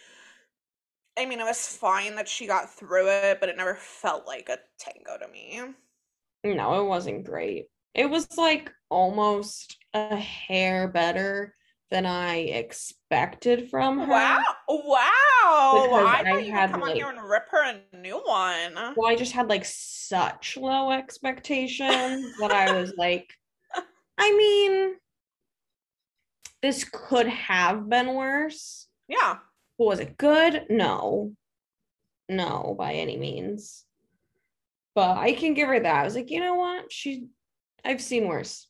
[1.18, 4.48] I mean, it was fine that she got through it, but it never felt like
[4.48, 5.60] a tango to me.
[6.44, 7.66] No, it wasn't great.
[7.94, 11.54] It was like almost a hair better
[11.90, 14.06] than I expected from her.
[14.06, 14.42] Wow!
[14.68, 15.80] Wow!
[15.84, 18.94] Because I I had, come on here and rip her a new one.
[18.96, 23.32] Well, I just had like such low expectations that I was like,
[24.18, 24.96] I mean,
[26.62, 28.88] this could have been worse.
[29.06, 29.36] Yeah.
[29.78, 30.66] But was it good?
[30.70, 31.32] No.
[32.28, 33.84] No, by any means.
[34.94, 35.96] But I can give her that.
[35.96, 36.90] I was like, you know what?
[36.90, 37.26] She
[37.84, 38.68] I've seen worse.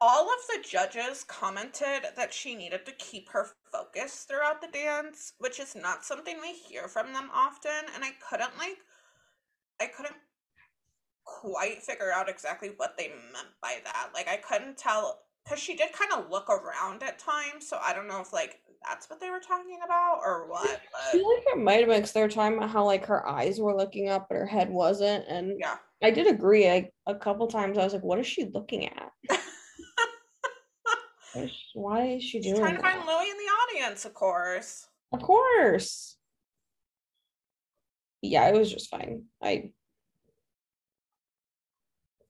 [0.00, 5.32] all of the judges commented that she needed to keep her focus throughout the dance,
[5.38, 7.72] which is not something we hear from them often.
[7.94, 8.76] And I couldn't like,
[9.80, 10.16] I couldn't
[11.24, 14.10] quite figure out exactly what they meant by that.
[14.14, 17.68] Like, I couldn't tell because she did kind of look around at times.
[17.68, 20.80] So I don't know if like that's what they were talking about or what.
[20.94, 23.26] I feel like it might have been because they were talking about how like her
[23.26, 25.24] eyes were looking up, but her head wasn't.
[25.26, 25.76] And yeah.
[26.02, 26.68] I did agree.
[26.68, 29.10] I, a couple times I was like, "What is she looking at?
[31.32, 33.82] What is she- why is she She's doing trying to find that?" Louis in the
[33.84, 34.88] audience, of course.
[35.12, 36.16] Of course.
[38.22, 39.24] Yeah, it was just fine.
[39.42, 39.70] I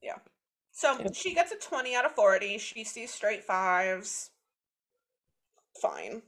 [0.01, 0.17] Yeah.
[0.71, 1.15] So Yep.
[1.15, 2.57] she gets a 20 out of 40.
[2.57, 4.31] She sees straight fives.
[5.81, 6.21] Fine.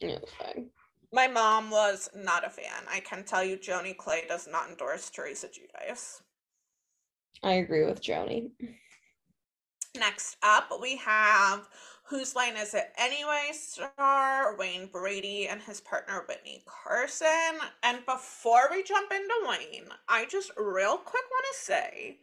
[0.00, 0.70] Yeah, it was fine.
[1.12, 2.84] My mom was not a fan.
[2.88, 6.20] I can tell you, Joni Clay does not endorse Teresa Giudice.
[7.42, 8.50] I agree with Joni.
[9.96, 11.68] Next up, we have
[12.04, 17.58] Whose Line Is It Anyway star Wayne Brady and his partner Witney Carson.
[17.82, 22.18] And before we jump into Wayne, I just real quick want to say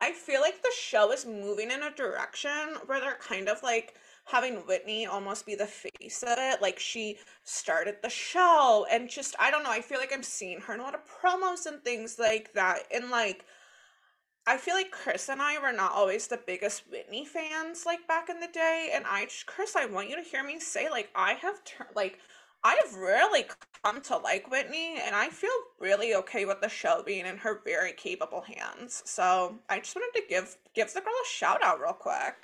[0.00, 3.94] I feel like the show is moving in a direction where they're kind of like
[4.26, 6.60] having Witney almost be the face of it.
[6.60, 10.60] Like she started the show and just, I don't know, I feel like I'm seeing
[10.60, 12.80] her in a lot of promos and things like that.
[12.92, 13.46] And like,
[14.46, 18.28] I feel like Chris and I were not always the biggest Witney fans like back
[18.28, 18.90] in the day.
[18.94, 22.18] And I Chris, I want you to hear me say, like, I have turned, like,
[22.62, 23.44] I have really
[23.84, 27.60] come to like Witney, and I feel really okay with the show being in her
[27.62, 29.02] very capable hands.
[29.04, 32.36] So I just wanted to give give the girl a shout out real quick.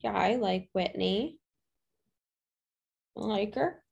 [0.00, 1.38] Yeah, I like Witney.
[3.16, 3.82] I like her.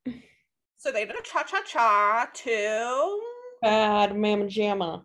[0.77, 3.21] So they did a cha cha cha too.
[3.63, 5.03] Bad Mama Jamma.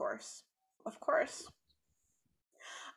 [0.00, 0.44] Of course.
[0.86, 1.50] Of course.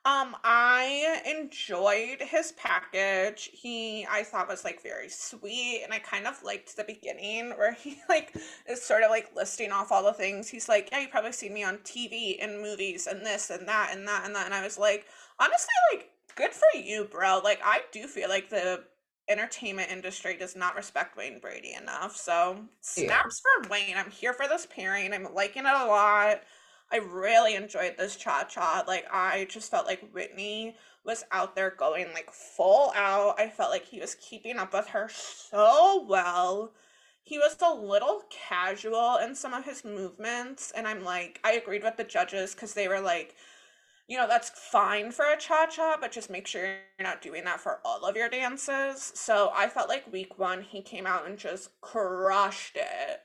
[0.05, 3.49] Um, I enjoyed his package.
[3.53, 7.71] He I thought was like very sweet, and I kind of liked the beginning where
[7.71, 8.35] he like
[8.67, 10.49] is sort of like listing off all the things.
[10.49, 13.95] He's like, Yeah, you probably seen me on TV and movies and this and that
[13.95, 14.45] and that and that.
[14.45, 15.05] And I was like,
[15.39, 17.39] honestly, like, good for you, bro.
[17.43, 18.83] Like, I do feel like the
[19.29, 22.17] entertainment industry does not respect Wayne Brady enough.
[22.17, 23.07] So Yeah.
[23.07, 23.95] snaps for Wayne.
[23.95, 25.13] I'm here for this pairing.
[25.13, 26.41] I'm liking it a lot.
[26.93, 28.83] I really enjoyed this cha cha.
[28.87, 33.39] Like I just felt like Witney was out there going like full out.
[33.39, 36.71] I felt like he was keeping up with her so well.
[37.23, 41.83] He was a little casual in some of his movements, and I'm like, I agreed
[41.83, 43.33] with the judges because they were like,
[44.07, 47.45] you know, that's fine for a cha cha, but just make sure you're not doing
[47.45, 49.13] that for all of your dances.
[49.15, 53.21] So I felt like week one, he came out and just crushed it.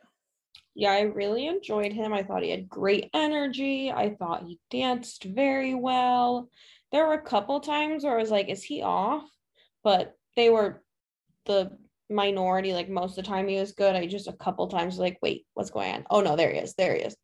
[0.78, 2.12] Yeah, I really enjoyed him.
[2.12, 3.90] I thought he had great energy.
[3.90, 6.48] I thought he danced very well.
[6.92, 9.28] There were a couple times where I was like, is he off?
[9.82, 10.84] But they were
[11.46, 11.76] the
[12.08, 12.74] minority.
[12.74, 13.96] Like most of the time he was good.
[13.96, 16.06] I just a couple times like, wait, what's going on?
[16.10, 16.74] Oh no, there he is.
[16.74, 17.16] There he is.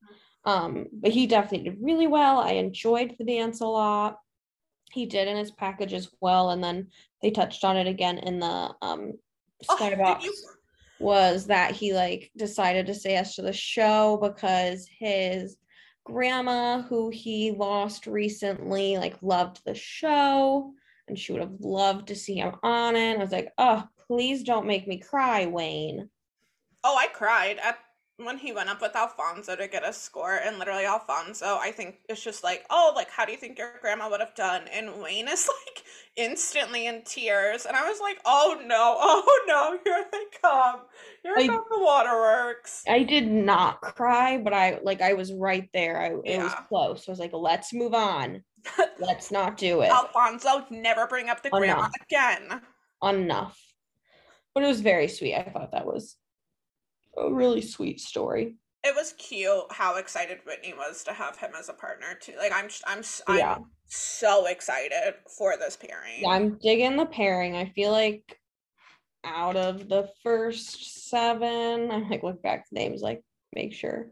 [0.45, 2.41] Um, but he definitely did really well.
[2.41, 4.19] I enjoyed the dance a lot.
[4.91, 6.51] He did in his package as well.
[6.51, 6.89] And then
[7.23, 9.13] they touched on it again in the um
[9.69, 10.35] Oh, did skybox you-
[11.05, 15.59] was that he like decided to say yes to the show because his
[16.05, 20.73] grandma who he lost recently like loved the show
[21.07, 23.17] and she would have loved to see him on it.
[23.17, 26.09] I was like, oh, please don't make me cry, Wayne.
[26.83, 27.79] Oh, I cried at
[28.19, 31.97] when he went up with Alfonso to get a score, and literally Alfonso, I think
[32.09, 34.63] it's just like, oh, like how do you think your grandma would have done?
[34.73, 35.85] And Wayne is like
[36.17, 40.81] instantly in tears, and I was like, oh no, oh no, here they come,
[41.23, 42.85] here I- come the waterworks.
[42.89, 46.01] I did not cry, but I like I was right there.
[46.01, 47.09] I it was close.
[47.09, 48.43] I was like, let's move on.
[48.99, 49.91] Let's not do it.
[49.91, 52.63] Alfonso, never bring up the Oh, grandma again.
[53.03, 53.61] Enough.
[54.55, 55.35] But it was very sweet.
[55.35, 56.17] I thought that was
[57.17, 58.57] a really sweet story.
[58.83, 62.35] It was cute how excited Witney was to have him as a partner too.
[62.37, 63.59] Like I'm, I'm, I'm Yeah.
[63.87, 66.21] so excited for this pairing.
[66.21, 67.57] Yeah, I'm digging the pairing.
[67.57, 68.39] I feel like
[69.25, 73.23] out of the first seven, I'm like look back to names, like
[73.55, 74.09] make sure.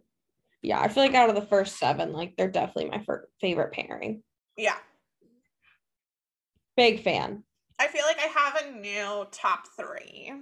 [0.62, 3.04] Yeah, I feel like out of the first seven, like they're definitely my
[3.40, 4.22] favorite pairing.
[4.56, 4.76] yeah.
[6.76, 7.42] Big fan.
[7.78, 10.32] I feel like I have a new top three.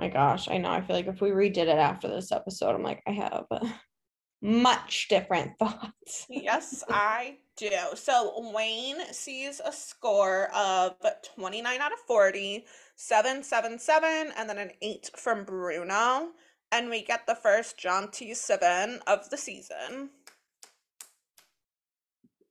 [0.00, 0.70] My gosh, I know.
[0.70, 3.44] I feel like if we redid it after this episode, I'm like, I have
[4.42, 6.26] much different thoughts.
[6.30, 7.70] Yes, I do.
[7.94, 10.94] So Wayne sees a score of
[11.36, 12.64] 29 out of 40,
[12.96, 16.28] 777, and then an 8 from Bruno.
[16.72, 20.10] And we get the first jaunty seven of the season.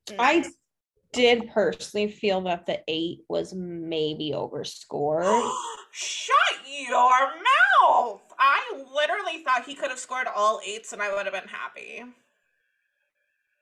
[0.08, 0.16] Mm.
[0.20, 0.45] I
[1.14, 5.26] did personally feel that the eight was maybe overscored.
[5.91, 6.36] Shut
[6.88, 7.10] your
[7.82, 8.22] mouth!
[8.38, 12.04] I literally thought he could have scored all eights and I would have been happy.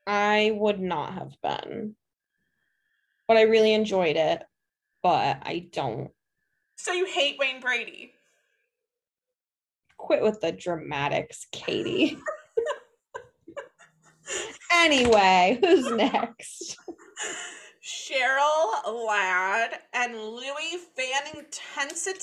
[0.06, 1.96] I would not have been.
[3.28, 4.44] But I really enjoyed it.
[5.04, 6.12] But I don't
[6.76, 8.14] So you hate Wayne Brady?
[9.98, 12.18] Quit with the dramatics, Katy.
[14.72, 16.78] anyway, who's next?
[17.88, 21.46] Cheryl Ladd and Louis Van
[21.78, 22.16] Amstel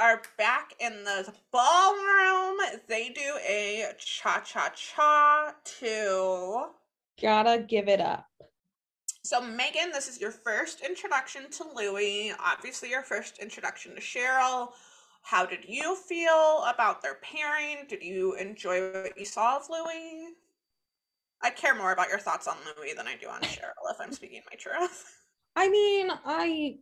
[0.00, 2.56] are back in the ballroom.
[2.88, 6.68] They do a cha cha cha to
[7.20, 8.30] Gotta give it up.
[9.24, 12.32] So, Megan, this is your first introduction to Louis.
[12.42, 14.70] Obviously, your first introduction to Cheryl.
[15.20, 17.86] How did you feel about their pairing?
[17.90, 20.28] Did you enjoy what you saw of Louis?
[21.44, 24.12] I care more about your thoughts on Louis than I do on Cheryl, if I'm
[24.12, 25.18] speaking my truth.
[25.56, 26.78] I mean, I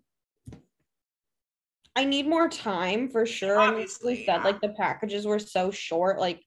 [1.94, 3.58] I need more time for sure.
[3.58, 4.44] Obviously, said, yeah.
[4.44, 6.18] like the packages were so short.
[6.18, 6.42] Like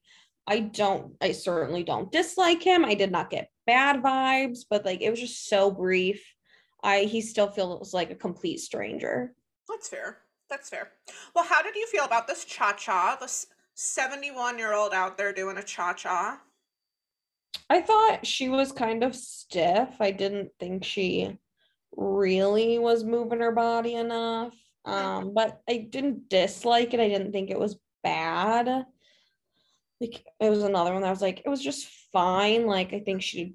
[0.46, 2.84] I don't, I certainly don't dislike him.
[2.84, 6.24] I did not get bad vibes, but like it was just so brief.
[6.82, 9.34] I he still feels like a complete stranger.
[9.68, 10.18] That's fair.
[10.48, 10.92] That's fair.
[11.34, 13.18] Well, how did you feel about this cha cha?
[13.20, 16.40] This 71 year old out there doing a cha cha?
[17.68, 19.88] I thought she was kind of stiff.
[20.00, 21.38] I didn't think she
[21.96, 24.54] really was moving her body enough.
[24.84, 27.00] Um, but I didn't dislike it.
[27.00, 28.86] I didn't think it was bad.
[30.00, 32.66] Like it was another one that I was like, it was just fine.
[32.66, 33.54] Like I think she did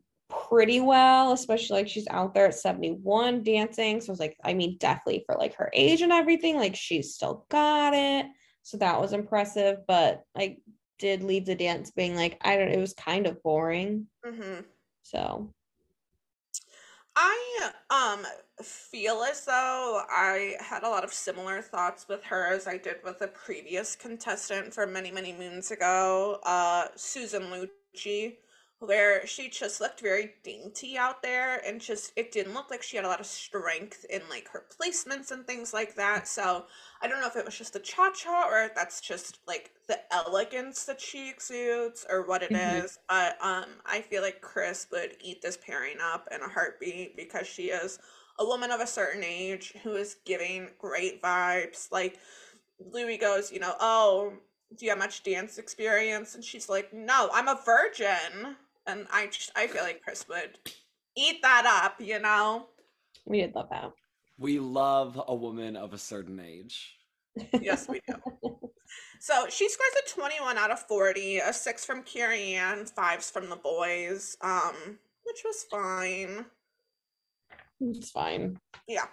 [0.50, 4.02] pretty well, especially like she's out there at 71 dancing.
[4.02, 7.14] So I was like, I mean, definitely for like her age and everything, like she's
[7.14, 8.26] still got it.
[8.64, 9.80] So that was impressive.
[9.88, 10.58] But I
[11.02, 14.06] did leave the dance being like, I don't, it was kind of boring.
[14.26, 14.62] Mm-hmm.
[15.02, 15.50] So
[17.16, 18.26] I um
[18.64, 22.98] feel as though I had a lot of similar thoughts with her as I did
[23.04, 28.38] with a previous contestant from many, many moons ago, uh Susan Lucci,
[28.82, 32.96] where she just looked very dainty out there and just it didn't look like she
[32.98, 36.28] had a lot of strength in like her placements and things like that.
[36.28, 36.66] So
[37.00, 40.00] I don't know if it was just the cha-cha or if that's just like the
[40.12, 42.94] elegance that she exudes or what it is.
[42.94, 42.98] Mhm.
[43.08, 47.46] But um I feel like Chris would eat this pairing up in a heartbeat because
[47.48, 48.00] she is
[48.40, 51.92] a woman of a certain age who is giving great vibes.
[51.92, 52.18] Like
[52.80, 54.34] Louis goes, you know, oh,
[54.76, 56.36] do you have much dance experience?
[56.36, 58.56] And she's like, no, I'm a virgin.
[58.88, 60.58] And I just I feel like Chris would
[61.16, 62.68] eat that up, you know?
[63.26, 63.92] we did love that.
[64.38, 66.98] We love a woman of a certain age.
[67.62, 68.16] Yes, we do.
[69.22, 73.50] So she scores a 21 out of 40, a six from Carrie Ann, fives from
[73.50, 76.44] the boys, um, which was fine.
[77.80, 78.60] It's fine.
[78.88, 79.06] Yeah.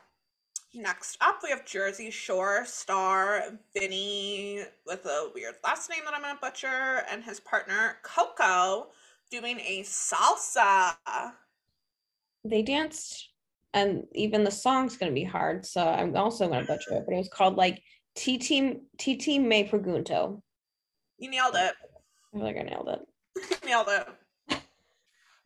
[0.74, 6.22] Next up, we have Jersey Shore star Vinny with a weird last name that I'm
[6.22, 8.88] gonna butcher, and his partner Koko
[9.31, 10.95] doing a salsa.
[12.45, 13.31] They danced,
[13.74, 15.66] and even the song's gonna be hard.
[15.66, 17.83] So I'm also gonna butcher it, but it was called like
[18.14, 20.41] TT TT Me Pregunto.
[21.18, 21.74] You nailed it.
[21.83, 23.01] I feel like I nailed it.
[23.64, 24.62] Nailed it.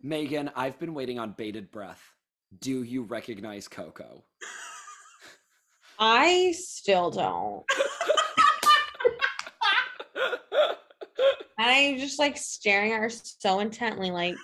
[0.02, 2.02] Megan, I've been waiting on bated breath.
[2.60, 4.24] Do you recognize Koko?
[5.98, 7.64] I still don't.
[11.62, 14.34] And I'm just like staring at her so intently, like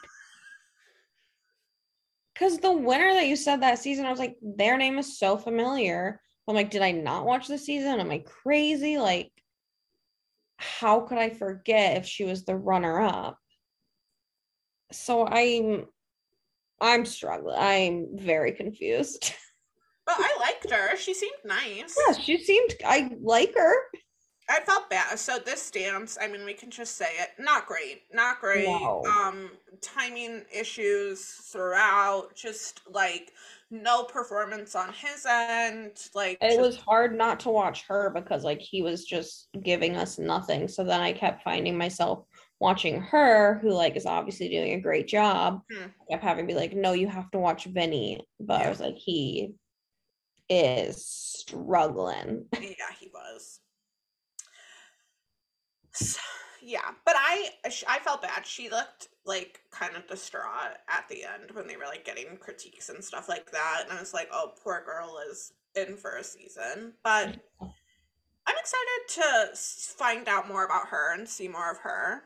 [2.33, 5.37] because the winner that you said that season, I was like, their name is so
[5.37, 6.21] familiar.
[6.47, 7.99] I'm like, did I not watch the season?
[7.99, 8.99] Am I crazy?
[8.99, 9.33] Like,
[10.59, 13.37] how could I forget if she was the runner up?
[14.93, 15.87] So I'm
[16.81, 17.57] I'm struggling.
[17.59, 19.35] I'm very confused.
[20.07, 20.97] But I liked her.
[20.97, 21.95] She seemed nice.
[22.09, 23.75] yeah, she seemed I like her.
[24.49, 25.19] I felt bad.
[25.19, 27.31] So this dance, I mean, we can just say it.
[27.39, 28.03] Not great.
[28.13, 28.67] Not great.
[28.67, 29.03] No.
[29.05, 29.51] Um,
[29.83, 32.35] timing issues throughout.
[32.35, 33.33] Just like
[33.71, 35.93] no performance on his end.
[36.15, 39.95] Like it just- was hard not to watch her because like he was just giving
[39.97, 42.25] us nothing so then i kept finding myself
[42.61, 45.85] watching her who like is obviously doing a great job Hmm.
[45.85, 48.81] I kept having to be like no you have to watch vinny but i was
[48.81, 49.53] like he
[50.49, 53.61] is struggling yeah, he was.
[56.61, 57.51] Yeah, but I
[57.87, 58.45] I felt bad.
[58.45, 62.89] She looked like kind of distraught at the end when they were like getting critiques
[62.89, 66.25] and stuff like that, and I was like, oh, poor girl is in for a
[66.25, 66.93] season.
[67.05, 72.25] But I'm excited to find out more about her and see more of her.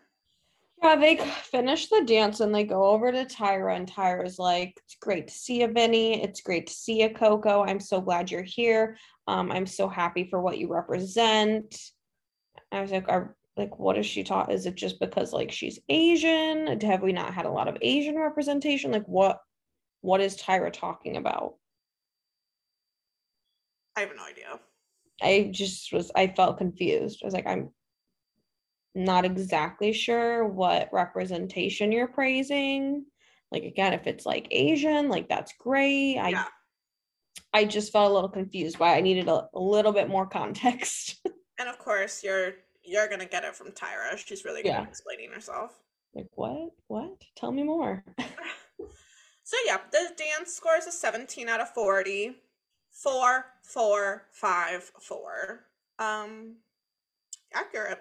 [0.83, 4.97] yeah they finish the dance and they go over to tyra and tyra's like it's
[4.97, 8.43] great to see you vinny it's great to see you koko i'm so glad you're
[8.43, 8.97] here
[9.29, 11.77] um, i'm so happy for what you represent
[12.73, 15.79] i was like are like what is she taught is it just because like she's
[15.89, 19.41] asian have we not had a lot of asian representation like what
[20.01, 21.55] what is tyra talking about
[23.97, 24.59] I have no idea.
[25.21, 27.21] I just was I felt confused.
[27.23, 27.71] I was like, I'm
[28.95, 33.05] not exactly sure what representation you're praising.
[33.51, 36.19] Like again, if it's like Asian, like that's great.
[36.19, 36.45] I Yeah.
[37.55, 41.17] I just felt a little confused why I needed a, a little bit more context.
[41.59, 42.55] And of course, you're
[42.85, 44.17] you're gonna get it from Tyra.
[44.17, 44.83] She's really good Yeah.
[44.83, 45.73] at explaining herself.
[46.15, 46.71] like what?
[46.89, 47.23] What?
[47.37, 48.05] Tell me more.
[49.45, 52.37] So yeah, the dance score is a 17 out of 40.
[52.93, 55.65] Four, four, five, four.
[55.99, 56.57] Um
[57.53, 57.99] accurate.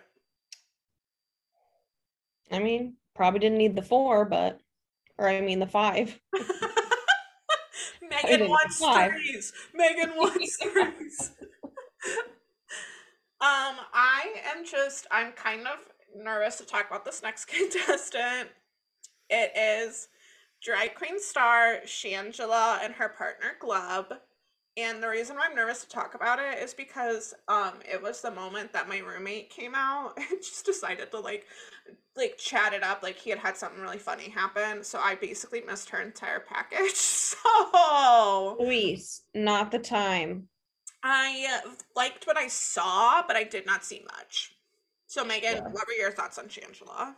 [2.52, 4.62] I mean, probably didn't need the four, but
[5.18, 6.20] or I mean the five.
[8.02, 9.12] Megan wants five.
[9.12, 9.52] threes.
[9.74, 11.32] Megan wants threes.
[13.42, 15.80] Um, I am just I'm kind of
[16.16, 18.50] nervous to talk about this next contestant.
[19.32, 20.10] It is
[20.62, 24.18] drag queen star Shangela and her partner Gleb.
[24.78, 28.22] And the reason why I'm nervous to talk about it is because um it was
[28.22, 31.48] the moment that my roommate came out and just decided to like
[32.16, 34.84] like chat it up like he had had something really funny happen.
[34.84, 36.94] So I basically missed her entire package.
[37.42, 40.48] So Luis, not the time.
[41.04, 41.62] I
[41.96, 44.54] liked what I saw, but I did not see much.
[45.08, 45.62] So Megan, Yeah.
[45.72, 47.16] what were your thoughts on Shangela?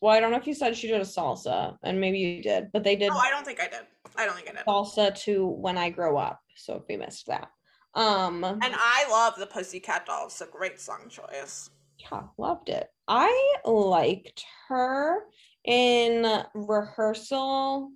[0.00, 2.72] Well, I don't know if you said she did a salsa, and maybe you did,
[2.72, 3.86] but they did Oh, I don't think I did.
[4.16, 4.66] I don't think I did.
[4.66, 6.40] salsa to when I grow up.
[6.56, 7.48] So if we missed that.
[7.94, 10.40] Um And I love the Pussycat Dolls.
[10.40, 11.70] A great song choice.
[11.98, 12.88] yeah, loved it.
[13.06, 15.26] I liked her
[15.64, 17.92] in rehearsal.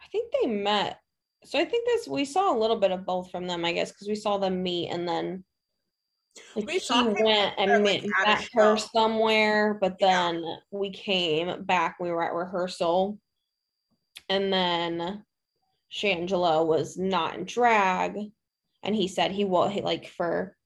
[0.00, 1.00] I think they met.
[1.44, 3.92] So I think this we saw a little bit of both from them, I guess,
[3.92, 5.44] because we saw them meet and then
[6.56, 8.86] like We he saw him went and met, met her show.
[8.94, 10.32] somewhere, but Yeah.
[10.32, 13.18] then we came back, we were at rehearsal,
[14.28, 15.24] and then
[15.92, 18.18] Shangela was not in drag,
[18.82, 20.56] and he said he will he like for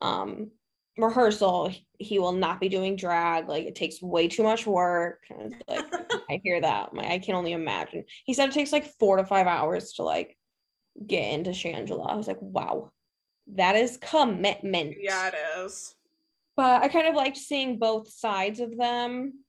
[0.00, 0.50] um
[0.98, 5.54] rehearsal he- will not be doing drag like it takes way too much work and
[5.68, 5.94] I like
[6.30, 8.04] i hear that like, i can only imagine.
[8.24, 10.36] He said it takes like four to five hours to like
[11.06, 12.10] get into shangela.
[12.10, 12.90] I was like wow
[13.54, 14.96] that is commitment.
[14.98, 15.94] Yeah, it is.
[16.56, 19.44] but i kind of liked seeing both sides of them.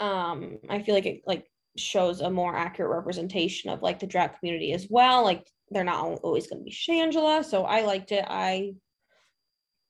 [0.00, 4.38] Um i feel like it like shows a more accurate representation of like the drag
[4.38, 8.24] community as well like they're not always going to be shangela so i liked it.
[8.28, 8.74] I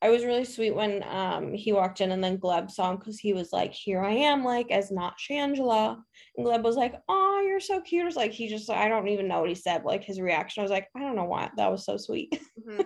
[0.03, 3.17] i was really sweet when um he walked in and then gleb saw him because
[3.17, 5.97] he was like here i am like as not shangela.
[6.37, 8.05] And gleb was like oh you're so cute.
[8.07, 10.61] It's like he just i don't even know what he said like his reaction.
[10.61, 12.39] I was like i don't know why that was so sweet.
[12.67, 12.85] Mhm.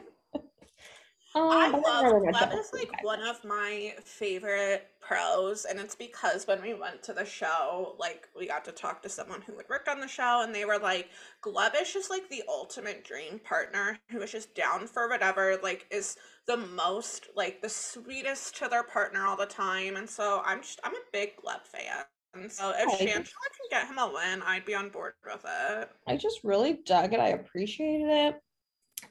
[1.42, 6.62] Um, I love Gleb is like one of my favorite pros, and it's because when
[6.62, 9.88] we went to the show, like we got to talk to someone who had worked
[9.88, 11.10] on the show, and they were like,
[11.42, 15.86] Gleb is just like the ultimate dream partner who is just down for whatever, like
[15.92, 16.18] is
[16.48, 20.80] the most like the sweetest to their partner all the time, and so I'm just
[20.84, 22.04] I'm a big Gleb fan.
[22.34, 25.44] And so if I Shangela can get him a win, I'd be on board with
[25.44, 25.90] it.
[26.08, 27.20] I just really dug it.
[27.20, 28.42] I appreciated it.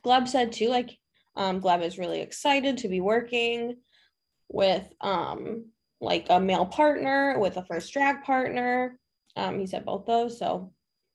[0.04, 0.98] Gleb said too, like,
[1.36, 3.76] um, Gleb is really excited to be working
[4.48, 5.66] with um
[6.00, 8.98] like a male partner, with a first drag partner.
[9.34, 10.72] Um, he said both those, so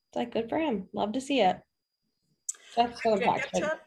[0.09, 0.87] it's like good for him.
[0.93, 1.57] Love to see it.
[2.75, 3.79] That's I did get to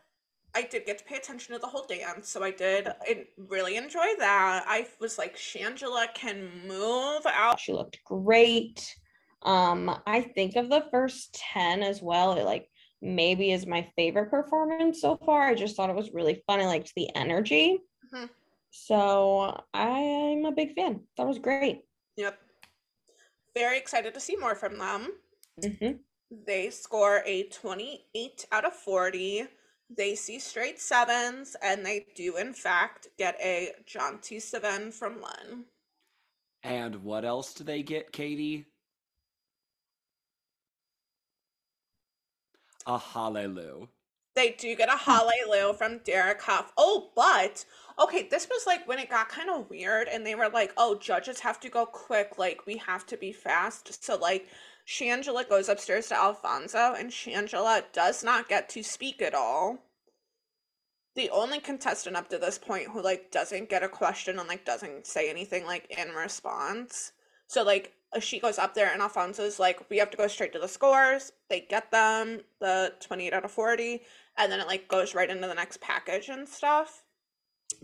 [0.57, 2.89] I did get to pay attention to the whole dance, so I did
[3.37, 4.65] really enjoy that.
[4.67, 7.59] I was like, Shangela can move out.
[7.59, 8.95] She looked great.
[9.43, 12.35] Um, I think of the first 10 as well.
[12.35, 12.69] It like
[13.05, 15.43] maybe is my favorite performance so far.
[15.43, 16.61] I just thought it was really fun.
[16.61, 17.79] I liked the energy.
[18.13, 18.31] Mhm.
[18.71, 21.07] So I'm a big fan.
[21.17, 21.85] That was great.
[22.17, 22.41] Yep.
[23.55, 25.21] Very excited to see more from them.
[25.61, 26.01] Mhm.
[26.31, 29.47] They score a 28 out of 40.
[29.91, 35.67] They see straight sevens, and they do, in fact, get a jaunty seven from Len.
[36.63, 38.65] And what else do they get, Katy?
[42.87, 43.89] A hallelujah.
[44.35, 46.73] They do get a hallelujah from Derek Hough.
[46.77, 47.65] Oh, but
[47.99, 50.97] okay, this was like when it got kind of weird, and they were like, "Oh,
[50.99, 52.37] judges have to go quick.
[52.37, 54.49] Like we have to be fast." So like,
[54.87, 59.79] Shangela goes upstairs to Alfonso, and Shangela does not get to speak at all.
[61.15, 64.65] The only contestant up to this point who like doesn't get a question and like
[64.65, 67.13] doesn't say anything like in response.
[67.47, 70.59] So like she goes up there and Alfonso's like, we have to go straight to
[70.59, 71.33] the scores.
[71.51, 74.01] They get them the 28 out of 40
[74.39, 77.03] and then it like goes right into the next package and stuff.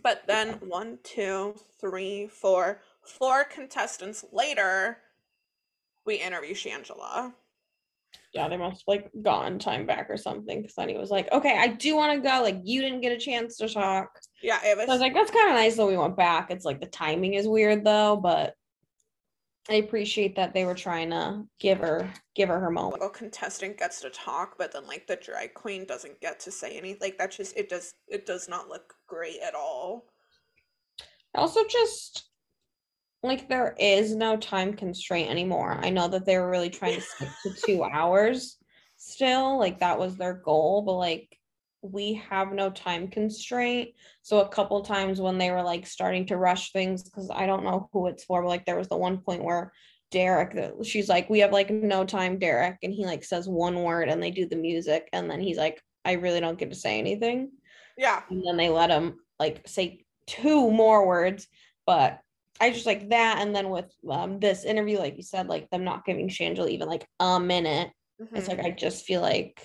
[0.03, 4.99] But then one, two, three, four, four contestants later,
[6.07, 7.33] we interview Shangela.
[8.33, 10.63] Yeah, they must have like gotten time back or something.
[10.63, 12.43] Because then he was like, "Okay, I do want to go.
[12.43, 14.09] Like, you didn't get a chance to talk."
[14.43, 14.87] Yeah, it was.
[14.87, 16.87] So I was like, "That's kind of nice that we went back." It's like the
[16.87, 18.55] timing is weird though, but
[19.71, 22.95] I appreciate that they were trying to give her give her her moment.
[22.95, 26.77] little contestant gets to talk, but then like the drag queen doesn't get to say
[26.77, 26.99] anything.
[27.01, 30.07] Like that just it does it does not look great at all.
[31.37, 32.25] Also, just
[33.23, 35.79] like there is no time constraint anymore.
[35.81, 38.57] I know that they were really trying to stick to two hours
[38.97, 41.39] still, like that was their goal, but like
[41.83, 43.91] we have no time constraint.
[44.23, 47.65] So a couple times when they were like starting to rush things, because I don't
[47.65, 49.73] know who it's for, but like there was the one point where
[50.11, 54.09] Derek, she's like, we have like no time, Derek, and he like says one word
[54.09, 56.99] and they do the music, and then he's like, I really don't get to say
[56.99, 57.51] anything
[57.97, 58.23] Yeah.
[58.31, 61.47] and then they let him like say two more words
[61.87, 62.21] but
[62.61, 65.85] i just like that and then with um, this interview like you said like them
[65.85, 67.91] not giving shangela even like a minute
[68.35, 68.57] it's Mhm.
[68.57, 69.61] like i just feel like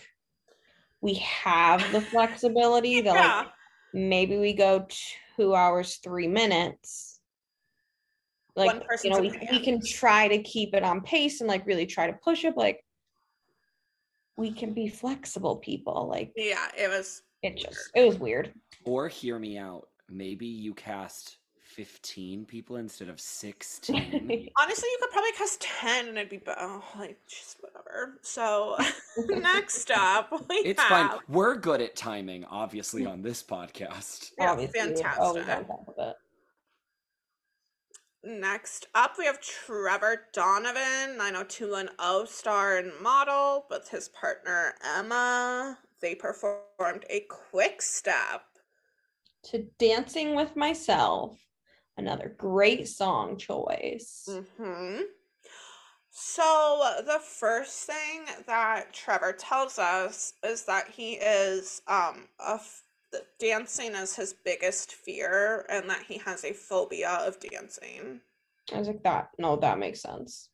[1.05, 3.37] we have the flexibility that Yeah.
[3.41, 3.47] like
[3.93, 4.87] maybe we go
[5.37, 7.21] two hours three minutes
[8.55, 11.67] like One you know we, we can try to keep it on pace and like
[11.67, 12.85] really try to push it but, like
[14.35, 18.51] we can be flexible people like Yeah, it was it just it was weird
[18.83, 19.87] Or hear me out.
[20.09, 21.37] Maybe you cast
[21.75, 23.95] 15 people instead of 16.
[24.61, 26.57] honestly you could probably cast ten and it'd be better.
[26.61, 28.17] Oh, like just whatever.
[28.21, 28.77] So
[29.27, 31.19] next up we it's have fine.
[31.27, 34.31] We're good at timing, obviously, on this podcast.
[34.39, 35.95] Yeah, Obviously, oh, we were always on fantastic.
[35.97, 36.15] top.
[38.23, 45.77] Next up, we have Trevor Donovan, 90210 star and model, with his partner Emma.
[46.01, 48.43] They performed a quick step.
[49.51, 51.37] To Dancing with Myself,
[51.97, 54.27] another great song choice.
[54.57, 55.01] hmm
[56.09, 62.83] So, the first thing that Trevor tells us is that he is um, a f-
[63.39, 68.21] dancing is his biggest fear and that he has a phobia of dancing.
[68.73, 70.49] I was like, that, no, that makes sense.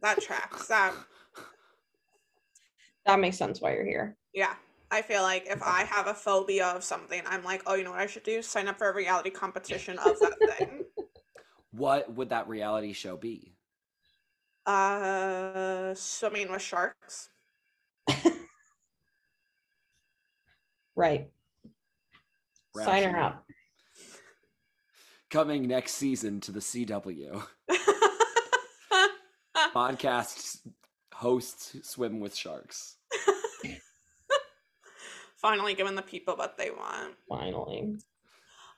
[0.00, 0.66] That tracks.
[0.68, 0.94] That
[3.06, 4.16] That makes sense why you're here.
[4.32, 4.54] Yeah.
[4.90, 7.92] I feel like if I have a phobia of something, I'm like, oh, you know
[7.92, 8.42] what I should do?
[8.42, 10.84] Sign up for a reality competition of that thing.
[11.72, 13.54] What would that reality show be?
[14.66, 17.28] Uh, swimming with sharks.
[21.00, 21.30] Right.
[22.76, 23.46] Sign her up.
[25.30, 27.42] Coming next season to the CW.
[29.74, 30.58] Podcast
[31.14, 32.96] hosts swim with sharks.
[35.40, 37.14] Finally giving the people what they want.
[37.28, 37.96] Finally.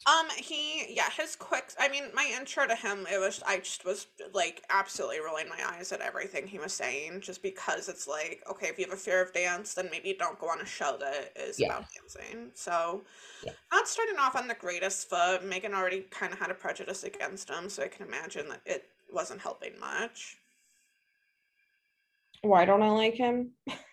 [0.05, 3.85] Um, he, yeah, his quick, I mean, my intro to him, it was, I just
[3.85, 8.43] was like absolutely rolling my eyes at everything he was saying, just because it's like,
[8.51, 10.97] okay, if you have a fear of dance, then maybe don't go on a show
[10.99, 11.67] that is Yeah.
[11.67, 12.51] about dancing.
[12.55, 13.05] So,
[13.45, 13.53] Yeah.
[13.71, 15.45] not starting off on the greatest foot.
[15.45, 18.89] Megan already kind of had a prejudice against him, so I can imagine that it
[19.13, 20.37] wasn't helping much.
[22.41, 23.53] Why don't I like him?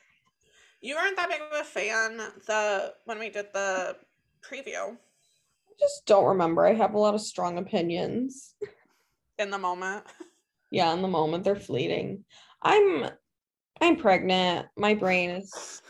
[0.81, 2.17] You weren't that big of a fan
[2.47, 3.97] the when we did the
[4.41, 6.65] preview I just don't remember.
[6.65, 8.55] I have a lot of strong opinions.
[9.37, 10.03] in the moment.
[10.71, 12.23] Yeah, in the moment they're fleeting.
[12.61, 13.09] I'm
[13.81, 14.67] I'm pregnant.
[14.77, 15.81] My brain is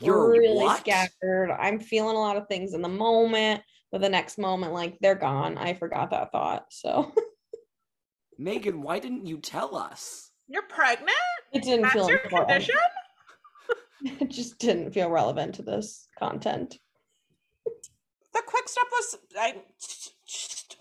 [0.00, 0.80] You're really what?
[0.80, 1.50] scattered.
[1.50, 5.14] I'm feeling a lot of things in the moment, but the next moment, like they're
[5.14, 5.58] gone.
[5.58, 6.66] I forgot that thought.
[6.70, 7.12] So
[8.38, 10.30] Megan, why didn't you tell us?
[10.48, 11.10] You're pregnant?
[11.52, 12.48] it didn't That's feel your important.
[12.48, 12.74] condition?
[14.04, 16.78] It just didn't feel relevant to this content.
[17.64, 20.76] The quick step was I just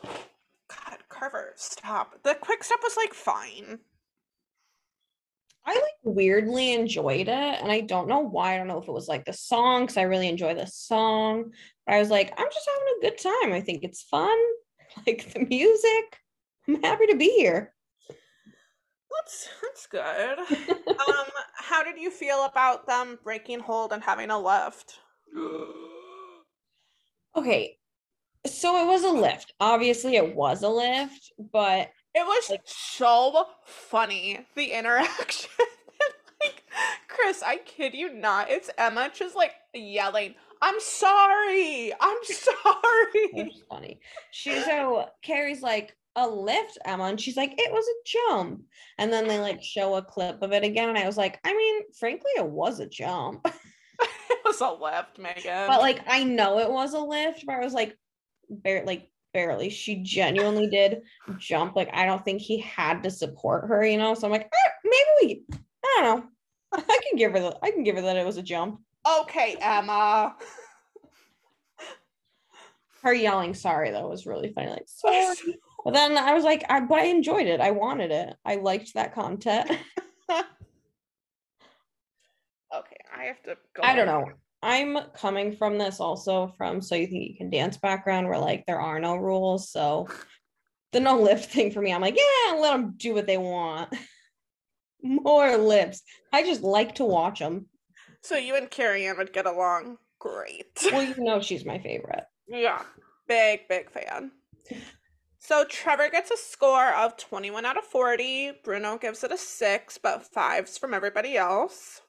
[0.68, 2.22] God, Carver, stop.
[2.24, 3.80] The quick step was like fine.
[5.66, 8.54] I like weirdly enjoyed it, and I don't know why.
[8.54, 11.54] I don't know if it was like the song, because I really enjoy the song.
[11.86, 13.54] But I was like, I'm just having a good time.
[13.54, 14.38] I think it's fun.
[15.08, 16.20] Like the music.
[16.68, 17.73] I'm happy to be here.
[19.16, 20.40] That's that's good.
[20.88, 25.00] um, how did you feel about them breaking hold and having a lift?
[27.36, 27.80] Okay,
[28.46, 29.54] so it was a lift.
[29.60, 35.50] Obviously, it was a lift, but It was Like- so funny the interaction.
[36.44, 36.64] like
[37.08, 38.52] Chris, I kid you not.
[38.52, 44.00] It's Emma just like yelling, "I'm sorry, I'm sorry." was funny.
[44.30, 48.62] She so Carrie's like a lift, Emma, and she's like, it was a jump.
[48.98, 51.54] And then they like show a clip of it again, and I was like, I
[51.56, 53.46] mean, frankly, it was a jump.
[54.00, 55.68] it was a lift, Megan.
[55.68, 57.98] but like I know it was a lift, but I was like,
[58.50, 59.70] bare like barely.
[59.70, 61.02] She genuinely did
[61.38, 61.76] jump.
[61.76, 64.14] Like I don't think he had to support her, you know.
[64.14, 65.58] So I'm like, "Eh, maybe we.
[65.84, 66.28] I don't know.
[66.74, 68.80] I can give her the I can give her that it was a jump.
[69.22, 70.36] Okay, Emma.
[73.02, 74.70] Her yelling sorry though was really funny.
[74.70, 75.36] Like sorry.
[75.84, 77.60] But then I was like, I but I enjoyed it.
[77.60, 78.36] I wanted it.
[78.46, 79.72] I liked that content.
[82.74, 83.84] Okay, I have to go.
[83.84, 84.26] I don't know.
[84.62, 88.66] I'm coming from this also from so you think you can dance background where like
[88.66, 89.70] there are no rules.
[89.70, 90.08] So
[90.92, 93.94] the no lip thing for me, I'm like, yeah, let them do what they want.
[95.04, 96.02] More lips.
[96.32, 97.68] I just like to watch them.
[98.22, 100.80] So you and Carrie Ann would get along great.
[100.92, 102.24] Well, you know she's my favorite.
[102.48, 102.82] Yeah,
[103.28, 104.32] big, big fan.
[105.46, 108.54] So Trevor gets a score of 21 out of 40.
[108.64, 112.00] Bruno gives it a six, but fives from everybody else.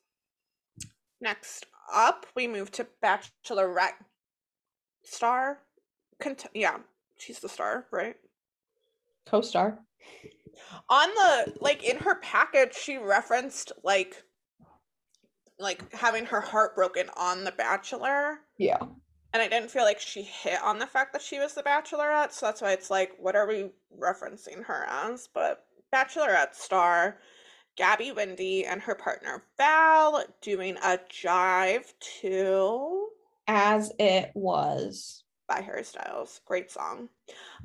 [1.20, 3.98] Next up, we move to Bachelorette
[5.02, 5.58] star.
[6.20, 6.76] Cont- yeah,
[7.18, 8.14] she's the star, right?
[9.26, 9.80] Co-star.
[10.88, 14.22] On the like in her package, she referenced like
[15.58, 18.38] like having her heart broken on The Bachelor.
[18.58, 18.78] Yeah.
[19.34, 22.30] And I didn't feel like she hit on the fact that she was the Bachelorette,
[22.30, 23.70] so that's why it's like, what are we
[24.00, 25.28] referencing her as?
[25.34, 27.18] But Bachelorette star
[27.76, 33.08] Gabby Windey and her partner Val doing a jive to
[33.48, 35.24] As it was.
[35.48, 36.40] by Harry Styles.
[36.46, 37.08] Great song.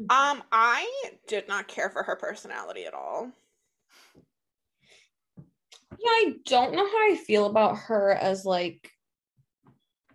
[0.09, 0.91] Um, I
[1.27, 3.31] did not care for her personality at all.
[5.37, 8.89] Yeah, I don't know how I feel about her as like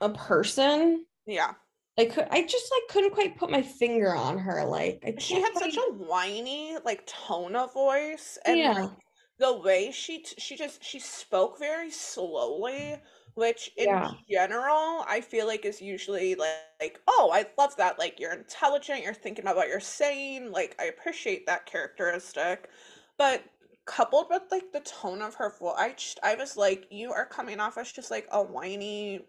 [0.00, 1.06] a person.
[1.26, 1.54] Yeah.
[1.96, 4.64] Like I just like couldn't quite put my finger on her.
[4.64, 8.74] Like I She had such a whiny like tone of voice and Yeah.
[8.74, 9.04] like,
[9.38, 13.00] the way she t- she just she spoke very slowly
[13.34, 14.14] which in Yeah.
[14.30, 19.02] general i feel like is usually like, like oh i love that like you're intelligent
[19.02, 22.70] you're thinking about what you're saying like i appreciate that characteristic
[23.18, 23.44] but
[23.86, 27.26] coupled with like the tone of her voice i just i was like you are
[27.26, 29.26] coming off as just like a whiny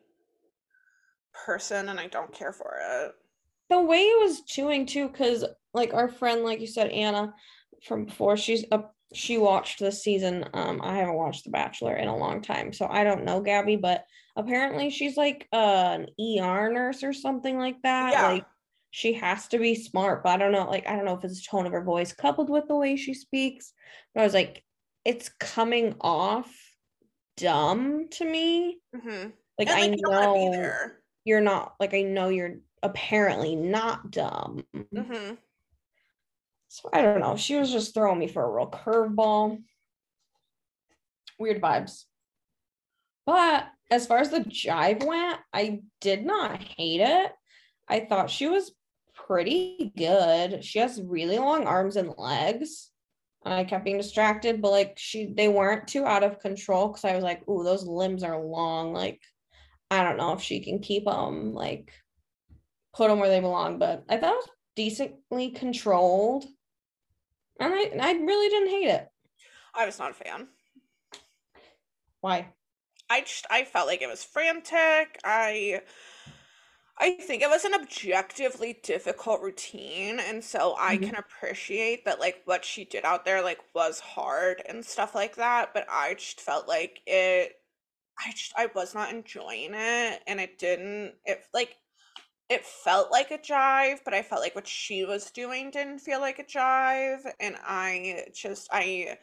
[1.45, 3.15] person and i don't care for it
[3.69, 7.33] the way it was chewing too, because like our friend, like you said, Anna
[7.83, 8.93] from before, she's up.
[9.13, 10.45] She watched this season.
[10.53, 13.75] Um, I haven't watched The Bachelor in a long time, so I don't know Gabby,
[13.75, 14.03] but
[14.35, 18.11] apparently she's like uh, an ER nurse or something like that.
[18.11, 18.27] Yeah.
[18.27, 18.45] Like
[18.91, 20.69] she has to be smart, but I don't know.
[20.69, 22.95] Like I don't know if it's the tone of her voice coupled with the way
[22.97, 23.73] she speaks.
[24.13, 24.63] But I was like,
[25.03, 26.51] it's coming off
[27.37, 28.79] dumb to me.
[28.95, 29.29] mm-hmm.
[29.57, 31.75] Like and I like you don't want to be know there you're not.
[31.79, 34.63] Like I know you're apparently not dumb.
[34.73, 35.33] mm-hmm.
[36.69, 37.35] So I don't know.
[37.35, 39.61] She was just throwing me for a real curveball.
[41.39, 42.03] Weird vibes.
[43.25, 47.31] But as far as the jive went, I did not hate it.
[47.87, 48.71] I thought she was
[49.13, 50.63] pretty good.
[50.63, 52.91] She has really long arms and legs.
[53.45, 57.13] I kept being distracted, but like she they weren't too out of control because I
[57.13, 58.91] was like, ooh, those limbs are long.
[58.91, 59.21] Like,
[59.91, 61.91] I don't know if she can keep them, like
[62.93, 66.45] put them where they belong, but I thought it was decently controlled.
[67.59, 69.09] And I, I really didn't hate it.
[69.73, 70.47] i was not a fan
[72.21, 72.53] Why?
[73.09, 75.19] I just I felt like it was frantic.
[75.23, 75.81] I
[76.97, 80.97] I think it was an objectively difficult routine and so I Mhm.
[80.97, 85.35] can appreciate that like what she did out there like was hard and stuff like
[85.35, 87.59] that, but I just felt like it
[88.19, 91.77] I just I was not enjoying it and it didn't it like
[92.49, 96.21] it felt like a jive, but I felt like what she was doing didn't feel
[96.21, 99.17] like a jive and I just I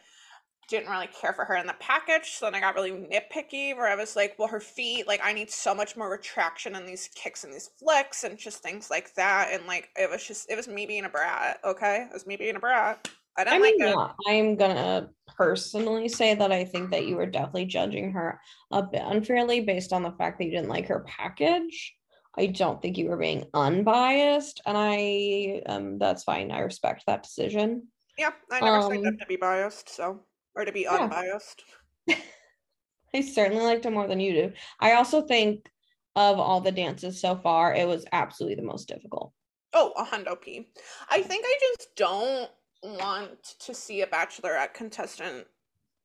[0.69, 2.31] didn't really care for her in the package.
[2.31, 5.33] So then I got really nitpicky where I was like, well, her feet, like, I
[5.33, 9.13] need so much more retraction in these kicks and these flicks and just things like
[9.15, 9.49] that.
[9.51, 11.59] And like, it was just, it was me being a brat.
[11.63, 12.07] Okay.
[12.09, 13.07] It was me being a brat.
[13.37, 13.95] I didn't I mean, like it.
[13.95, 18.39] yeah, I'm gonna personally say that I think that you were definitely judging her
[18.71, 21.95] a bit unfairly based on the fact that you didn't like her package.
[22.37, 26.51] I don't think you were being unbiased, and I um that's fine.
[26.51, 27.87] I respect that decision.
[28.17, 28.31] Yeah.
[28.51, 29.89] I never signed Um, up to be biased.
[29.89, 30.25] So,
[30.55, 30.97] or to be yeah.
[30.97, 31.63] unbiased.
[33.13, 34.53] I certainly liked it more than you do.
[34.79, 35.69] I also think
[36.15, 39.33] of all the dances so far, it was absolutely the most difficult.
[39.73, 40.67] Oh, a hundo P.
[41.09, 42.49] I think I just don't
[42.83, 45.47] want to see a bachelorette contestant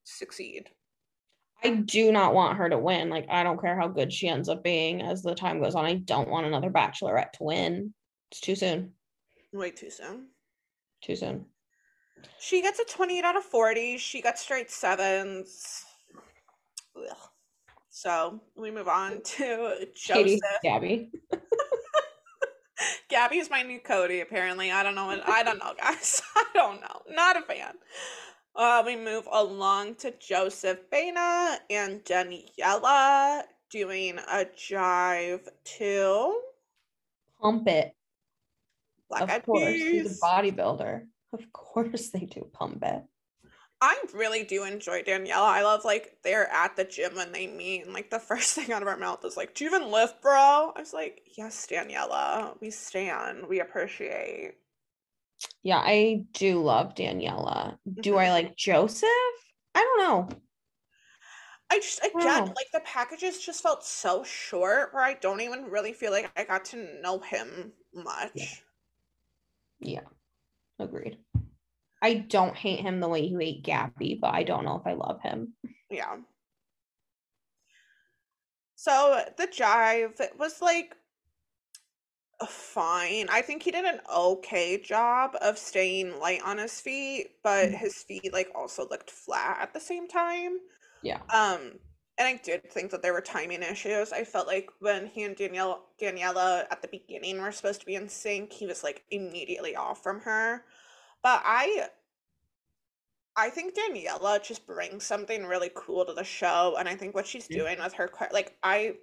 [0.05, 0.69] succeed.
[1.63, 3.09] I do not want her to win.
[3.11, 5.85] Like, I don't care how good she ends up being as the time goes on.
[5.85, 7.93] I don't want another bachelorette to win.
[8.31, 8.93] It's too soon.
[9.53, 10.29] Way too soon.
[11.03, 11.47] Too soon.
[12.39, 13.99] She gets a 28 out of 40.
[13.99, 15.85] She got straight sevens.
[16.97, 17.17] Ugh.
[17.91, 20.41] So we move on to Katy, Joseph.
[20.63, 21.11] Gabby.
[23.09, 24.71] Gabby's my new Cody, apparently.
[24.71, 25.07] I don't know.
[25.07, 26.23] What, I don't know, guys.
[26.37, 27.03] I don't know.
[27.11, 27.75] Not a fan.
[28.55, 36.41] Uh, we move along to Joseph Baena and Daniella doing a jive to
[37.41, 37.95] Pump it.
[39.09, 39.75] Black of course.
[39.75, 41.07] He's a bodybuilder.
[41.33, 43.03] Of course they do pump it.
[43.81, 45.47] I really do enjoy Daniella.
[45.47, 48.73] I love like they're at the gym when they meet, and like the first thing
[48.73, 51.67] out of her mouth is like, "Do you even lift, bro?" I was like, "Yes,
[51.67, 54.55] Daniella, we stand, we appreciate."
[55.63, 57.79] Yeah, I do love Daniella.
[58.01, 58.17] Do.
[58.17, 58.33] I mm-hmm.
[58.33, 59.09] like Joseph?
[59.75, 60.39] I don't know.
[61.71, 62.45] I just again Wow.
[62.57, 66.45] like the packages just felt so short, where I don't even really feel like I
[66.45, 68.65] got to know him much.
[69.79, 70.01] Yeah,
[70.79, 71.19] agreed.
[72.03, 74.95] I don't hate him the way you hate Gabby, but I don't know if I
[74.95, 75.55] love him.
[75.91, 76.19] Yeah.
[78.77, 80.97] So the jive was like
[82.49, 83.27] fine.
[83.31, 87.79] I think he did an okay job of staying light on his feet, but Mhm.
[87.79, 90.59] his feet like also looked flat at the same time.
[91.03, 91.23] Yeah.
[91.33, 91.81] Um,
[92.19, 94.13] and I did think that there were timing issues.
[94.13, 97.97] I felt like when he and Danielle Daniella at the beginning were supposed to be
[97.97, 100.65] in sync, he was like immediately off from her.
[101.23, 101.89] But I
[103.37, 107.27] I think Daniella just brings something really cool to the show, and I think what
[107.27, 107.59] she's Yeah.
[107.59, 108.97] doing with her, like I,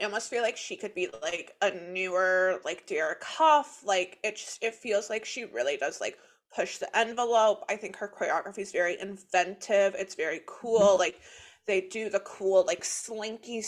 [0.00, 3.82] I almost feel like she could be like a newer, like Derek Hough.
[3.84, 6.18] Like it just it feels like she really does like
[6.54, 7.64] push the envelope.
[7.68, 9.94] I think her choreography is very inventive.
[9.96, 10.60] It's very mm-hmm.
[10.60, 10.98] cool.
[10.98, 11.20] Like
[11.66, 13.62] they do the cool like slinky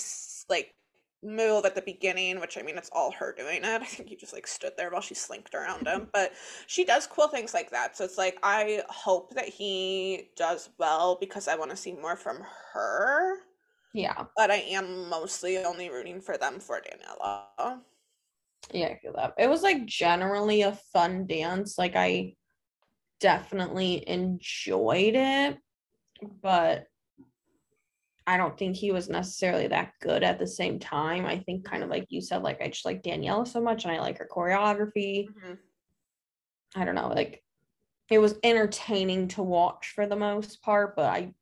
[0.48, 0.74] like
[1.22, 3.64] move at the beginning, which I mean it's all her doing it.
[3.82, 6.10] I think he just like stood there while she slinked around him, mm-hmm.
[6.12, 6.32] but
[6.66, 7.96] she does cool things like that.
[7.96, 12.16] So it's like I hope that he does well because I want to see more
[12.16, 12.42] from
[12.72, 13.38] her.
[13.94, 14.24] Yeah.
[14.36, 17.80] But I am mostly only rooting for them for Daniella.
[18.72, 19.34] Yeah, I feel that.
[19.38, 21.78] It was like generally a fun dance.
[21.78, 22.34] Like I
[23.20, 25.58] definitely enjoyed it,
[26.42, 26.86] but
[28.28, 31.24] I don't think he was necessarily that good at the same time.
[31.24, 33.92] I think kind of like you said, like I just like Daniella so much and
[33.92, 35.28] I like her choreography.
[35.28, 35.54] Mm-hmm.
[36.76, 37.42] I don't know, like
[38.10, 41.32] it was entertaining to watch for the most part, but I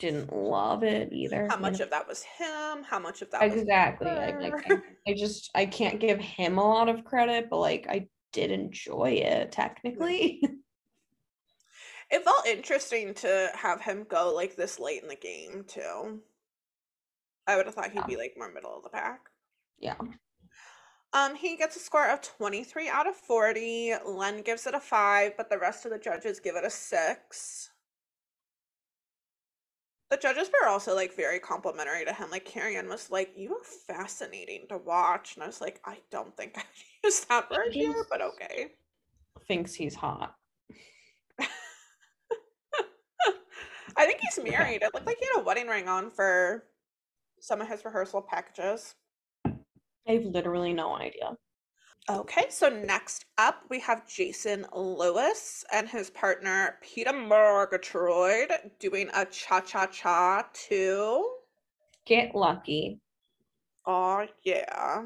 [0.00, 1.46] didn't love it either.
[1.48, 1.84] How you much know?
[1.84, 2.82] of that was him?
[2.82, 4.72] How much of that was exactly I, like.
[4.72, 4.78] I,
[5.12, 9.20] I just I can't give him a lot of credit, but like I did enjoy
[9.22, 10.42] it technically.
[12.10, 16.20] It felt interesting to have him go like this late in the game too.
[17.46, 18.06] I would have thought he'd Yeah.
[18.06, 19.30] be like more middle of the pack.
[19.78, 19.96] yeah.
[21.12, 23.94] Um, he gets a score of 23 out of 40.
[24.04, 27.70] Len gives it a 5, but the rest of the judges give it a 6.
[30.10, 32.30] The judges were also like very complimentary to him.
[32.30, 35.34] Like Carrie Ann was like, You were fascinating to watch.
[35.36, 36.62] And I was like, I don't think I
[37.04, 38.72] used that word here, but okay.
[39.46, 40.34] Thinks he's hot.
[43.96, 44.82] I think he's married.
[44.82, 46.64] It looked like he had a wedding ring on for
[47.40, 48.94] some of his rehearsal packages.
[49.46, 51.36] I have literally no idea.
[52.10, 59.24] Okay, so next up we have Jason Lewis and his partner Peta Murgatroyd doing a
[59.24, 61.24] cha cha cha to
[62.04, 63.00] Get lucky.
[63.86, 65.04] Oh yeah.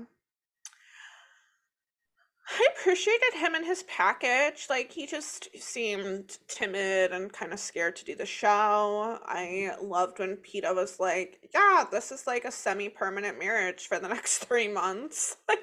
[2.51, 4.67] I appreciated him and his package.
[4.71, 9.19] Like he just seemed timid and kind of scared to do the show.
[9.25, 14.09] I loved when Peta was like, "Yeah, this is like a semi-permanent marriage for the
[14.09, 15.61] next 3 months." Like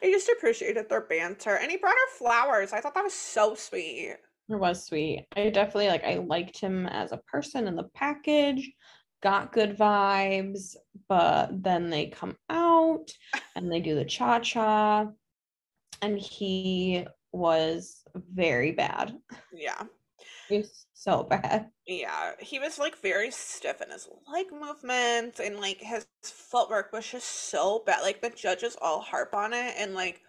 [0.00, 1.56] I just appreciated their banter.
[1.56, 2.72] And he brought her flowers.
[2.72, 4.16] I thought that was so sweet.
[4.48, 5.26] It was sweet.
[5.34, 8.72] I definitely like I liked him as a person in the package.
[9.22, 10.76] Got good vibes,
[11.08, 13.10] but then they come out
[13.56, 15.08] and they do the cha-cha
[16.06, 19.18] and he was very bad.
[19.52, 19.82] Yeah.
[20.48, 21.70] He was so bad.
[21.88, 27.04] Yeah, he was like very stiff in his leg movements and like his footwork was
[27.04, 28.02] just so bad.
[28.02, 30.20] Like the judges all harp on it and like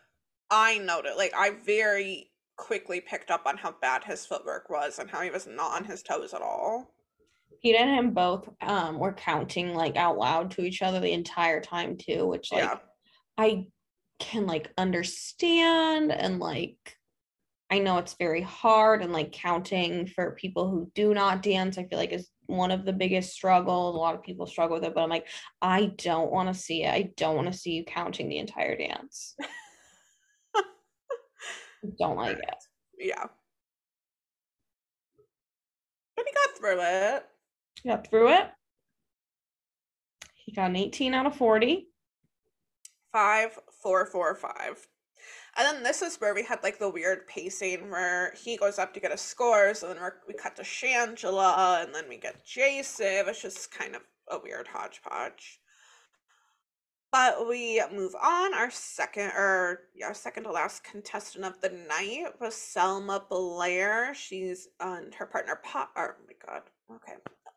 [0.49, 5.09] I noted like I very quickly picked up on how bad his footwork was and
[5.09, 6.91] how he was not on his toes at all.
[7.61, 11.61] Pete and him both um were counting like out loud to each other the entire
[11.61, 12.79] time too, which like Yeah.
[13.37, 13.67] I
[14.19, 16.97] can like understand and like
[17.69, 21.83] I know it's very hard and like counting for people who do not dance, I
[21.83, 23.93] feel like is one of the biggest struggles.
[23.93, 25.27] A lot of people struggle with it, but I'm like,
[25.61, 26.93] I don't want to see it.
[26.93, 29.35] I don't want to see you counting the entire dance.
[31.99, 32.55] Don't like it.
[32.97, 33.25] Yeah.
[36.15, 37.25] But he got through it.
[37.83, 38.47] He Got through it.
[40.35, 41.89] He got an 18 out of 40.
[43.11, 44.87] Five, four, four, five.
[45.57, 48.93] And then this is where we had like the weird pacing where he goes up
[48.93, 53.25] to get his scores, and then we cut to Shangela, and then we get Jason.
[53.27, 55.59] It's just kind of a weird hodgepodge.
[57.11, 58.53] But we move on.
[58.53, 64.13] Our second, or yeah, our second to last contestant of the night was Selma Blair.
[64.13, 65.59] She's and her partner.
[65.63, 65.91] Pop.
[65.95, 66.63] Oh my god.
[66.93, 67.13] Okay.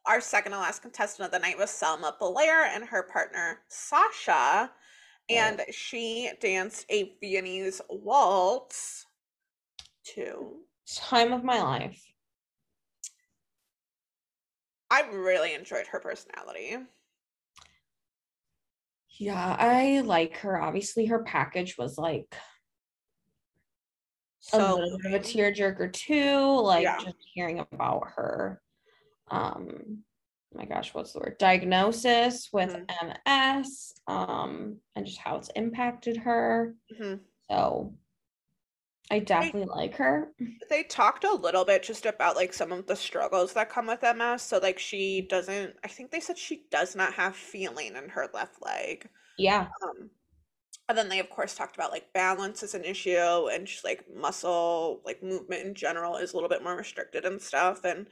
[0.06, 4.70] Our second to last contestant of the night was Selma Blair and her partner Sasha,
[5.30, 9.06] and she danced a Viennese waltz.
[10.14, 12.02] To Time of my life.
[14.90, 16.78] I really enjoyed her personality.
[19.18, 20.60] Yeah, I like her.
[20.60, 22.34] Obviously, her package was like
[24.52, 26.60] a So little bit of a tearjerker too.
[26.60, 26.98] Like Yeah.
[26.98, 28.60] just hearing about her,
[29.28, 30.02] um,
[30.54, 31.38] oh my gosh, what's the word?
[31.38, 32.86] Diagnosis with Mhm.
[32.88, 36.74] MS, um, and just how it's impacted her.
[36.90, 37.20] Mhm.
[37.50, 37.94] So
[39.10, 40.32] I definitely like her.
[40.68, 44.04] they talked a little bit just about like some of the struggles that come with
[44.04, 44.42] MS.
[44.42, 48.28] So like she doesn't I think they said she does not have feeling in her
[48.32, 49.08] left leg.
[49.36, 50.10] Yeah, Um
[50.88, 54.04] and then they of course talked about like balance is an issue and just like
[54.14, 58.08] muscle like movement in general is a little bit more restricted and stuff and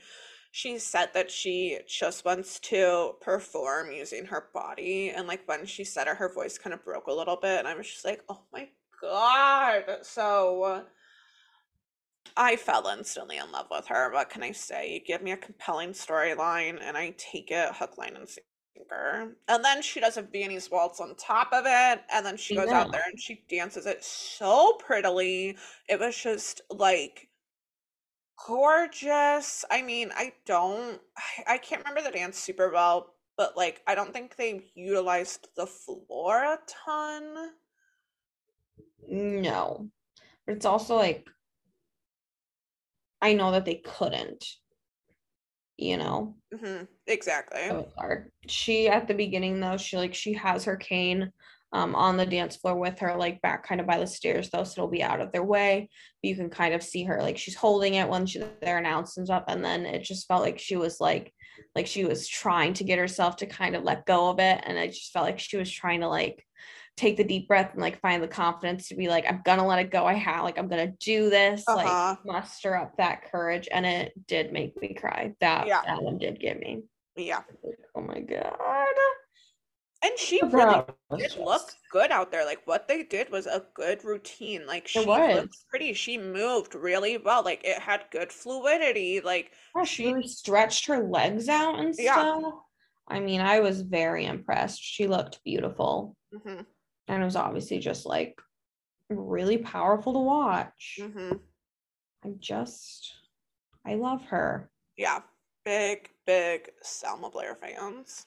[0.51, 5.85] she said that she just wants to perform using her body and like when she
[5.85, 8.23] said it her voice kind of broke a little bit and I was just like
[8.29, 8.69] oh my
[9.01, 10.85] god so
[12.37, 14.13] I fell instantly in love with her.
[14.13, 14.93] What can I say?
[14.93, 19.35] You give me a compelling storyline and I take it hook, line, and sinker.
[19.49, 22.01] And then she does a Viennese waltz on top of it.
[22.13, 25.57] And then she goes out there and she dances it so prettily.
[25.89, 27.28] It was just like
[28.47, 29.65] gorgeous.
[29.71, 31.01] I mean, I don't,
[31.47, 35.67] I, can't remember the dance super well, but like, I don't think they utilized the
[35.67, 37.51] floor a ton.
[39.09, 39.89] no,
[40.47, 41.27] but it's also like
[43.21, 44.45] I know that they couldn't,
[45.77, 46.37] you know.
[46.57, 47.63] hmm exactly.
[47.69, 47.89] So.
[48.47, 51.33] She at the beginning though, she like she has her cane
[51.73, 54.65] um on the dance floor with her, like back kind of by the stairs though,
[54.65, 55.89] so it'll be out of their way.
[56.23, 59.31] But you can kind of see her like she's holding it when she their announcement's
[59.31, 61.33] up, and then it just felt like she was like
[61.75, 64.63] like she was trying to get herself to kind of let go of it.
[64.65, 66.45] And I just felt like she was trying to like
[66.97, 69.79] take the deep breath and like find the confidence to be like, I'm gonna let
[69.79, 70.05] it go.
[70.07, 71.77] I have like I'm gonna do this, Uh-huh.
[72.17, 73.69] like muster up that courage.
[73.71, 75.35] And it did make me cry.
[75.41, 75.83] That Yeah.
[75.85, 76.83] that one did get me.
[77.17, 77.43] Yeah.
[77.95, 78.57] Oh my god.
[80.03, 80.85] And she really
[81.17, 82.45] did look good out there.
[82.45, 84.67] Like what they did was a good routine.
[84.67, 85.01] Like she
[85.33, 85.93] looked pretty.
[85.93, 87.43] She moved really well.
[87.43, 89.21] Like it had good fluidity.
[89.21, 92.15] Like Yeah, she she really stretched her legs out and Yeah.
[92.15, 92.55] stuff.
[93.09, 94.81] I mean, I was very impressed.
[94.83, 96.17] She looked beautiful.
[96.33, 96.67] mhm,
[97.09, 98.39] And it was obviously just like
[99.11, 100.99] really powerful to watch.
[101.01, 101.41] mhm.
[102.25, 103.15] I just
[103.85, 104.71] I love her.
[104.97, 105.23] yeah.
[105.65, 108.27] Big, big Selma Blair fans.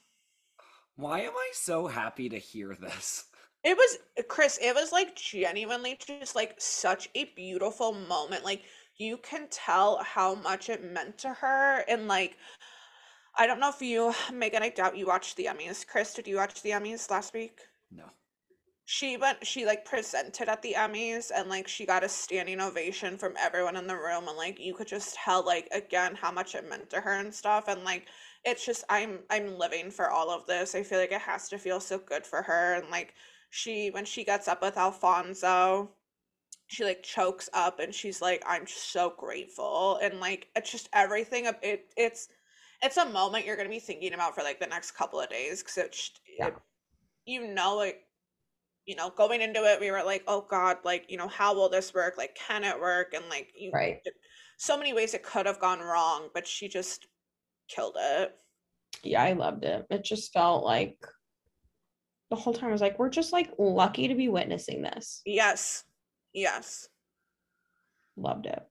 [1.02, 3.26] Why am I so happy to hear this?
[3.64, 3.98] It was
[4.28, 8.46] Chris, it was like genuinely just like such a beautiful moment.
[8.46, 8.62] Like
[8.98, 12.38] you can tell how much it meant to her and like
[13.36, 15.88] I don't know if you Megan, I doubt you watched the Emmys.
[15.88, 17.62] Chris, did you watch the Emmys last week?
[17.92, 18.06] No.
[18.86, 23.18] she went she like presented at the emmys and like she got a standing ovation
[23.18, 26.56] from everyone in the room and like you could just tell like again how much
[26.56, 28.08] it meant to her and stuff and like
[28.46, 31.58] it's just i'm i'm living for all of this i feel like it has to
[31.58, 33.14] feel so good for her and like
[33.50, 35.90] she when she gets up with alfonso
[36.68, 41.46] she like chokes up and she's like i'm so grateful and like it's just everything
[41.62, 42.30] it it's
[42.82, 45.62] it's a moment you're gonna be thinking about for like the next couple of days
[45.62, 46.48] because it's Yeah.
[46.48, 46.54] it,
[47.26, 48.02] you know like
[48.86, 51.70] you know going into it we were like oh god like you know how will
[51.70, 54.00] this work like can it work and like you Right.
[54.58, 57.08] so many ways it could have gone wrong but she just
[57.74, 58.36] killed it
[59.04, 59.86] Yeah, I loved it.
[59.90, 60.98] It just felt like
[62.30, 65.22] the whole time I was like, we're just like lucky to be witnessing this.
[65.26, 65.84] yes
[66.34, 66.88] yes
[68.18, 68.62] Loved it.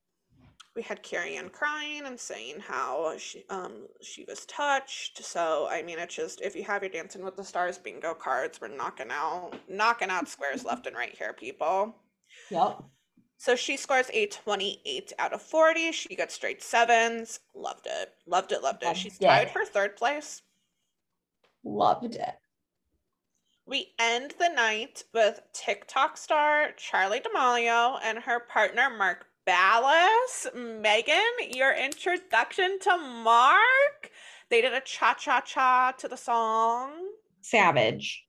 [0.76, 5.22] we had Carrie Ann crying and saying how she um she was touched.
[5.24, 8.61] So I mean it's just if you have your Dancing with the Stars bingo cards,
[8.61, 11.96] we're knocking out knocking out squares left and right here, people.
[12.51, 12.82] Yep.
[13.41, 15.93] So she scores a 28 out of 40.
[15.93, 17.41] She got straight sevens.
[17.55, 18.12] Loved it.
[18.26, 18.95] Loved it, loved it.
[18.95, 20.43] She's tied for third place.
[21.64, 22.34] Loved it.
[23.64, 30.55] We end the night with TikTok star Charlie D'Amelio and her partner Mark Ballas.
[30.55, 31.16] Megan,
[31.49, 34.11] your introduction to Mark.
[34.51, 36.91] They did a cha cha cha to the song.
[37.41, 38.26] Savage.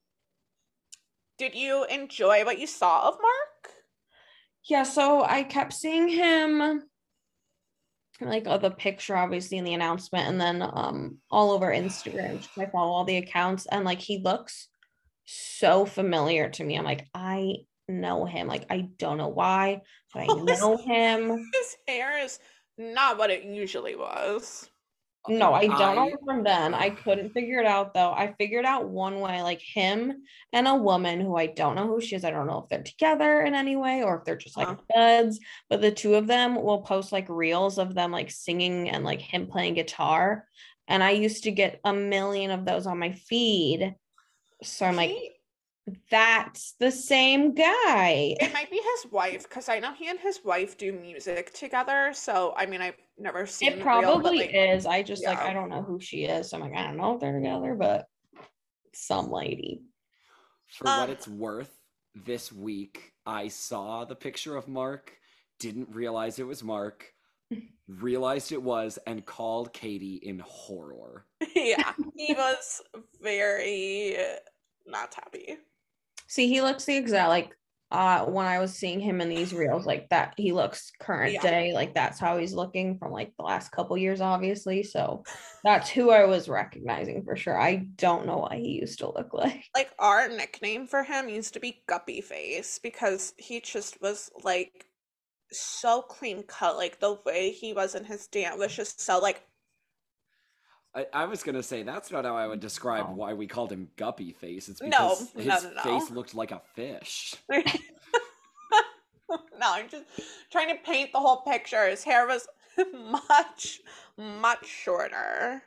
[1.36, 3.51] Did you enjoy what you saw of Mark?
[4.68, 6.82] Yeah, so I kept seeing him
[8.20, 12.46] like uh, the picture obviously in the announcement and then um all over Instagram.
[12.56, 14.68] I follow all the accounts and like he looks
[15.24, 16.76] so familiar to me.
[16.78, 17.54] I'm like, I
[17.88, 18.46] know him.
[18.46, 19.80] Like I don't know why,
[20.14, 21.50] but I Oh, his- know him.
[21.52, 22.38] His hair is
[22.78, 24.68] not what it usually was.
[25.28, 26.74] No, I don't know from then.
[26.74, 28.12] I couldn't figure it out though.
[28.12, 32.00] I figured out one way, like him and a woman who I don't know who
[32.00, 32.24] she is.
[32.24, 34.82] I don't know if they're together in any way or if they're just like Uh-huh.
[34.92, 35.38] buds,
[35.70, 39.20] but the two of them will post like reels of them like singing and like
[39.20, 40.44] him playing guitar.
[40.88, 43.94] And I used to get a million of those on my feed.
[44.64, 45.16] So I'm like,
[46.10, 48.36] that's the same guy.
[48.40, 52.12] it might be his wife because I know he and his wife do music together.
[52.14, 53.72] So I mean, I've never seen.
[53.72, 54.86] It the reel, but, probably like, is.
[54.86, 55.38] I just like.
[55.38, 56.50] I don't know who she is.
[56.50, 58.06] So I'm like, I don't know if they're together, but
[58.94, 59.82] some lady.
[60.68, 61.70] For what Um, it's worth,
[62.14, 65.12] this week I saw the picture of Mark,
[65.58, 67.12] didn't realize it was Mark,
[67.88, 71.26] realized it was, and called Katy in horror.
[71.54, 72.80] yeah, he was
[73.20, 74.16] very
[74.86, 75.58] not happy.
[76.32, 77.54] See, he looks the exact like
[77.90, 81.42] uh when I was seeing him in these reels, like that he looks current Yeah.
[81.42, 84.82] day, like that's how he's looking from like the last couple years, obviously.
[84.82, 85.24] So
[85.62, 87.60] that's who I was recognizing for sure.
[87.60, 89.62] I don't know what he used to look like.
[89.74, 94.86] Like our nickname for him used to be Guppy Face because he just was like
[95.52, 96.78] so clean cut.
[96.78, 99.46] Like the way he was in his dance was just so like
[100.94, 103.14] I, I was gonna say that's not how I would describe No.
[103.14, 104.68] why we called him Guppy Face.
[104.68, 105.82] It's because no, his no, no.
[105.82, 107.34] face looked like a fish.
[107.50, 107.64] no,
[109.62, 110.04] I'm just
[110.50, 111.88] trying to paint the whole picture.
[111.88, 112.46] His hair was
[113.28, 113.80] much,
[114.18, 115.62] much shorter.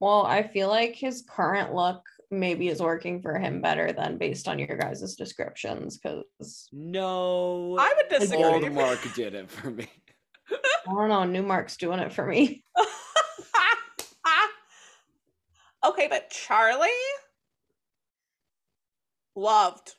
[0.00, 4.48] Well, I feel like his current look maybe is working for him better than based
[4.48, 8.44] on your guys' descriptions because No, I would disagree.
[8.44, 9.88] old Mark did it for me.
[10.50, 12.64] I don't know, new Mark's doing it for me.
[15.84, 16.88] okay, but Charlie
[19.34, 19.94] loved.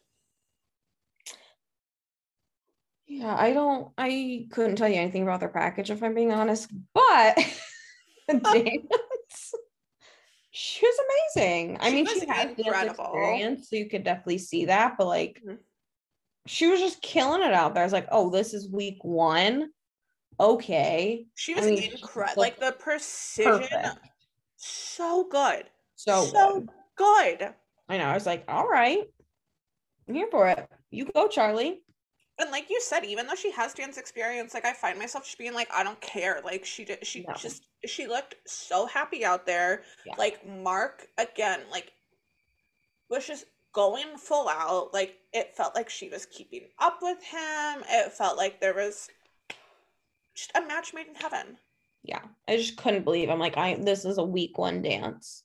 [3.07, 6.69] Yeah, I don't I couldn't tell you anything about their package if I'm being honest,
[6.93, 7.35] but
[8.27, 9.53] dance
[10.51, 10.99] she was
[11.35, 11.77] amazing.
[11.79, 13.05] I She mean, she had incredible.
[13.05, 15.59] experience, so you could definitely see that, but like Mhm.
[16.47, 17.83] she was just killing it out there.
[17.83, 19.69] I was like, oh, this is week one.
[20.39, 21.25] Okay.
[21.35, 22.41] She I was mean, incredible.
[22.41, 24.08] Like the precision, Perfect.
[24.61, 26.69] So good, So, so good.
[27.39, 27.53] good.
[27.87, 28.05] I know.
[28.05, 29.03] I was like, all right.
[30.07, 30.67] I'm here for it.
[30.91, 31.81] You go, Charlie.
[32.39, 35.37] And like you said, even though she has dance experience, like I find myself just
[35.37, 36.41] being like, I don't care.
[36.43, 37.33] Like she did, she No.
[37.35, 39.83] just she looked so happy out there.
[40.05, 40.15] Yeah.
[40.17, 41.91] Like Mark again, like
[43.09, 44.93] was just going full out.
[44.93, 47.83] Like it felt like she was keeping up with him.
[47.89, 49.09] It felt like there was
[50.33, 51.57] just a match made in heaven.
[52.03, 55.43] Yeah i just couldn't believe i'm like i this is a week one dance.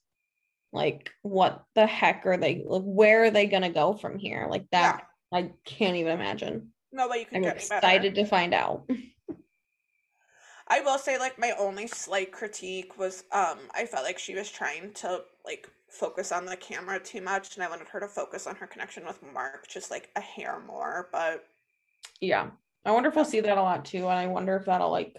[0.71, 4.47] Like what the heck are they like, where are they gonna go from here?
[4.49, 5.03] Like that
[5.33, 6.73] i can't even imagine.
[6.91, 7.75] No way you can i'm get me better.
[7.77, 8.89] excited to find out.
[10.67, 14.49] I will say like my only slight critique was um I felt like she was
[14.49, 18.47] trying to like focus on the camera too much and I wanted her to focus
[18.47, 21.45] on her connection with Mark just like a hair more but
[22.19, 22.49] yeah.
[22.83, 25.15] I wonder if we'll see that a lot too and i wonder if that'll like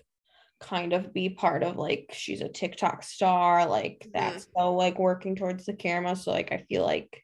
[0.60, 4.10] kind of be part of like she's a tiktok star like mm-hmm.
[4.14, 7.22] that's so like working towards the camera so like i feel like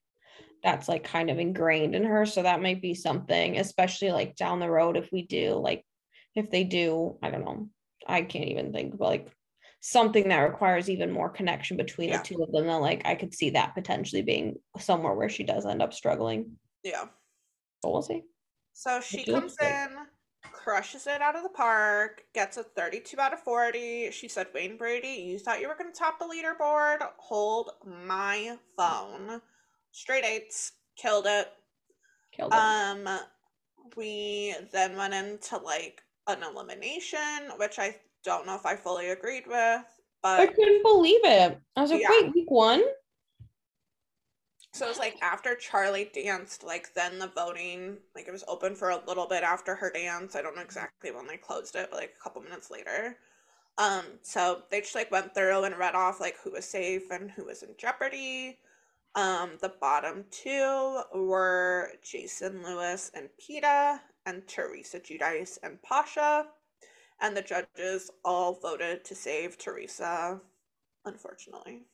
[0.62, 4.60] that's like kind of ingrained in her so that might be something especially like down
[4.60, 5.84] the road if we do like
[6.34, 7.68] if they do i don't know
[8.06, 9.28] i can't even think but like
[9.80, 12.18] something that requires even more connection between Yeah.
[12.18, 15.42] the two of them then like i could see that potentially being somewhere where she
[15.42, 17.06] does end up struggling yeah.
[17.82, 18.22] but we'll see
[18.74, 19.88] So she comes in,
[20.42, 24.10] crushes it out of the park, gets a 32 out of 40.
[24.10, 26.98] She said, Wayne Brady, you thought you were going to top the leaderboard?
[27.18, 27.70] Hold
[28.06, 29.40] my phone.
[29.90, 31.52] Straight eights, killed it.
[32.32, 33.08] killed it Um,
[33.96, 39.46] we then went into like an elimination, which I don't know if I fully agreed
[39.46, 39.82] with,
[40.22, 41.58] But I couldn't believe it.
[41.76, 42.08] I was like, Yeah.
[42.10, 42.82] wait, week one?
[44.72, 48.74] So it was like after Charlie danced, like then the voting, like it was open
[48.74, 50.34] for a little bit after her dance.
[50.34, 53.16] I don't know exactly when they closed it, but like a couple minutes later.
[53.78, 57.30] Um, so they just like went through and read off like who was safe and
[57.30, 58.58] who was in jeopardy.
[59.14, 66.46] Um, the bottom two were Jason Lewis and Peta, and Teresa Giudice and Pasha.
[67.20, 70.40] And the judges all voted to save Teresa,
[71.04, 71.84] unfortunately.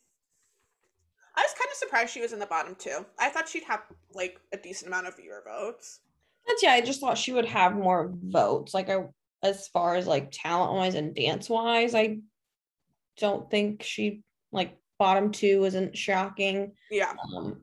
[1.39, 3.07] I was kind of surprised she was in the bottom two.
[3.17, 3.83] I thought she'd have
[4.13, 6.01] like a decent amount of viewer votes.
[6.45, 8.75] But yeah, I just thought she would have more votes.
[8.75, 9.05] Like I
[9.45, 12.19] as far as like talent wise and dance wise, I
[13.19, 16.73] don't think she like bottom two isn't shocking.
[16.91, 17.13] Yeah.
[17.37, 17.63] Um,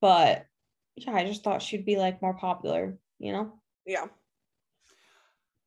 [0.00, 0.46] but
[0.94, 3.52] yeah, I just thought she'd be like more popular, you know?
[3.84, 4.06] Yeah.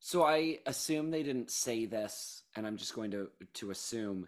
[0.00, 4.26] So I assume they didn't say this, and I'm just going to to assume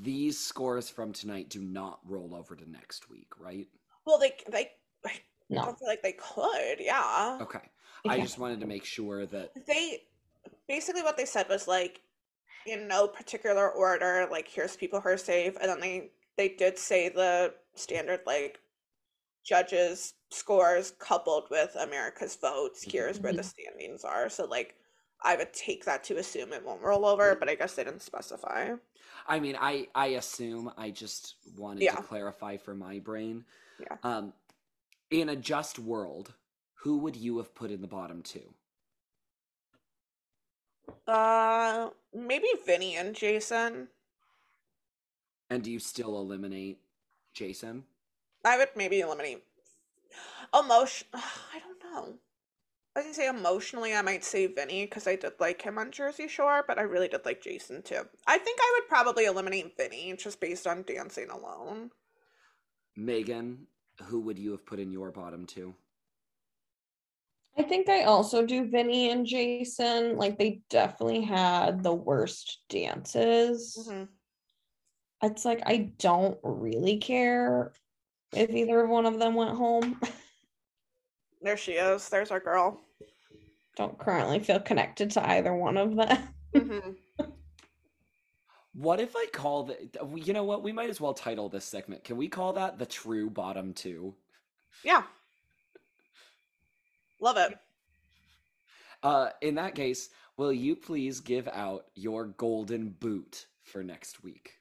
[0.00, 3.66] these scores from tonight do not roll over to next week, right?
[4.06, 4.70] Well, they they
[5.04, 6.78] I don't feel like they could.
[6.78, 7.38] Yeah.
[7.42, 7.60] Okay.
[8.04, 8.22] I can't.
[8.22, 10.02] just wanted to make sure that They
[10.68, 12.00] basically what they said was like
[12.66, 14.26] in no particular order.
[14.30, 18.60] Like here's people who are safe, and then they they did say the standard like
[19.44, 22.80] judges scores coupled with America's votes.
[22.80, 22.90] Mm-hmm.
[22.90, 23.48] Here's where the mm-hmm.
[23.48, 24.28] standings are.
[24.28, 24.76] So like.
[25.24, 28.02] I would take that to assume it won't roll over, but I guess they didn't
[28.02, 28.74] specify.
[29.26, 31.96] I mean, I I assume I just wanted Yeah.
[31.96, 33.44] to clarify for my brain.
[33.78, 33.96] Yeah.
[34.02, 34.32] Um,
[35.10, 36.34] in a just world,
[36.74, 38.54] who would you have put in the bottom two?
[41.06, 43.88] Uh, maybe Vinny and Jason.
[45.50, 46.80] And do you still eliminate
[47.34, 47.84] Jason?
[48.44, 49.44] I would maybe eliminate
[50.54, 51.08] emotion.
[51.14, 52.18] I don't know.
[52.94, 56.28] I can say emotionally, I might say Vinny because I did like him on Jersey
[56.28, 58.02] Shore, but I really did like Jason too.
[58.26, 61.90] I think I would probably eliminate Vinny just based on dancing alone.
[62.94, 63.66] Megan,
[64.04, 65.74] who would you have put in your bottom two?
[67.56, 70.16] I think I also do Vinny and Jason.
[70.16, 73.76] Like they definitely had the worst dances.
[73.88, 74.08] Mhm.
[75.22, 77.72] It's like I don't really care
[78.34, 80.00] if either one of them went home.
[81.42, 82.08] There she is.
[82.08, 82.80] There's our girl.
[83.76, 86.28] don't currently feel connected to either one of them.
[86.54, 86.96] Mhm.
[88.74, 89.76] What if I call the?
[90.14, 90.62] You know what?
[90.62, 92.04] We might as well title this segment.
[92.04, 94.14] Can we call that the true bottom two?
[94.82, 95.02] Yeah.
[97.20, 97.58] Love it.
[99.02, 100.08] Uh, in that case,
[100.38, 104.54] will you please give out your golden boot for next week?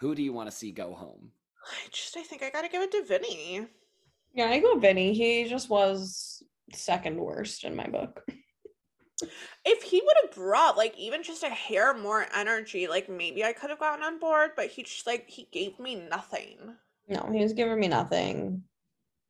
[0.00, 1.30] Who do you want to see go home?
[1.64, 3.68] I just, I think I gotta give it to Vinny.
[4.34, 5.12] Yeah, I go Vinny.
[5.12, 6.42] He just was
[6.72, 8.24] second worst in my book.
[9.64, 13.52] If he would have brought like even just a hair more energy, like maybe I
[13.52, 16.74] could have gotten on board, but he just like he gave me nothing.
[17.08, 18.62] No, he was giving me nothing.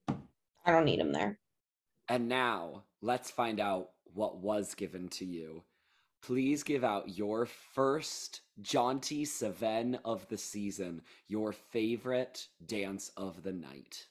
[0.08, 1.38] I don't need him there.
[2.08, 5.62] And now let's find out what was given to you.
[6.22, 13.52] Please give out your first jaunty Seven of the season, your favorite dance of the
[13.52, 14.06] night.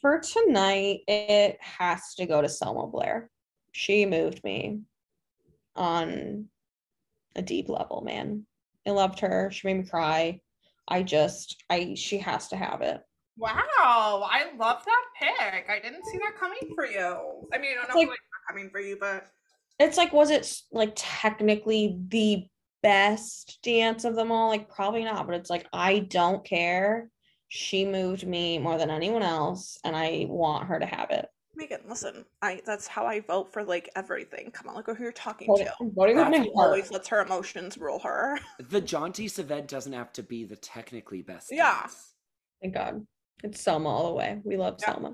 [0.00, 3.30] For tonight, it has to go to Selma Blair.
[3.72, 4.80] She moved me
[5.76, 6.46] on
[7.36, 8.46] a deep level, man.
[8.86, 9.50] I loved her.
[9.52, 10.40] She made me cry.
[10.88, 13.00] I just, I, she has to have it.
[13.36, 13.52] Wow,
[14.28, 15.70] I love that pick.
[15.70, 17.48] I didn't see that coming for you.
[17.54, 18.18] I mean, I don't It's know like- like,
[18.48, 19.26] coming for you, but
[19.78, 22.46] It's like, was it like technically the
[22.82, 24.48] best dance of them all?
[24.48, 27.08] Like, probably not, but it's like, I don't care.
[27.52, 31.28] She moved me more than anyone else, and I want her to have it.
[31.56, 34.52] Megan, listen, I that's how I vote for like everything.
[34.52, 35.90] Come on, look who you're talking Voting, to.
[35.96, 36.68] voting with That's my heart.
[36.68, 38.38] always lets her emotions rule her.
[38.68, 41.48] The jaunty Seven doesn't have to be the technically best.
[41.50, 41.80] Yeah.
[41.80, 42.14] dance.
[42.62, 43.04] Thank God.
[43.42, 44.40] It's Selma all the way.
[44.44, 44.92] We love Yeah.
[44.92, 45.08] Selma.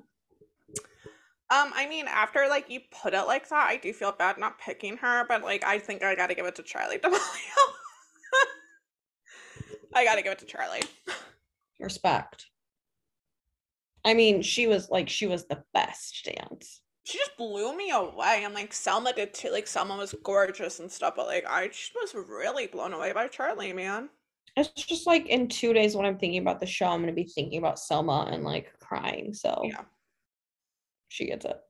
[1.48, 4.58] Um, I mean, after like you put it like that, I do feel bad not
[4.58, 7.16] picking her, but like I think I gotta give it to Charlie D'Amelio.
[9.94, 10.82] I gotta give it to Charlie.
[11.78, 12.46] Respect.
[14.04, 16.80] I mean, she was like, she was the best dance.
[17.04, 19.50] She just blew me away, and like Selma did too.
[19.50, 23.28] Like Selma was gorgeous and stuff, but like I just was really blown away by
[23.28, 24.08] Charlie, man.
[24.56, 27.22] It's just like in two days when I'm thinking about the show, I'm going to
[27.22, 29.34] be thinking about Selma and like crying.
[29.34, 29.82] So Yeah.
[31.08, 31.60] she gets it.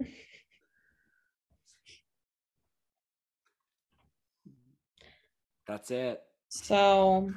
[5.66, 6.22] That's it.
[6.48, 7.30] So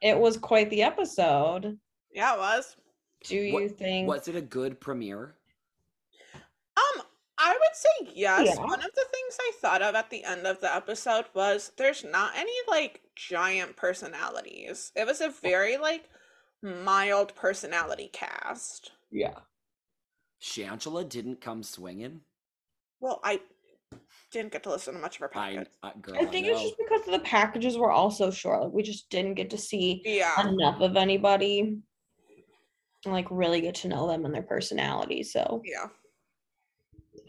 [0.00, 1.78] it was quite the episode.
[2.12, 2.76] Yeah, it was.
[3.24, 4.08] Do What- you think?
[4.08, 5.36] Was it a good premiere?
[6.76, 7.02] Um,
[7.38, 8.46] I would say yes.
[8.46, 8.62] Yeah.
[8.64, 12.04] One of the things I thought of at the end of the episode was there's
[12.04, 14.92] not any like giant personalities.
[14.94, 16.08] It was a very like
[16.62, 18.92] mild personality cast.
[19.10, 19.38] Yeah.
[20.40, 22.20] Shangela didn't come swinging.
[23.00, 23.40] Well, I
[24.36, 25.68] didn't get to listen to much of her I, package.
[25.82, 28.62] I uh, girl, I think I it's just because the packages were all so short.
[28.62, 30.48] Like we just didn't get to see Yeah.
[30.48, 31.60] enough of anybody
[33.04, 35.22] and like really get to know them and their personality.
[35.22, 35.86] So Yeah.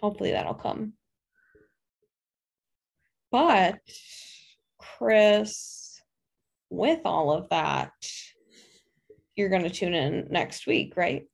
[0.02, 0.94] hopefully that'll come.
[3.32, 3.80] But
[4.80, 6.02] Chris,
[6.70, 7.92] with all of that,
[9.36, 11.28] you're going to tune in next week, right?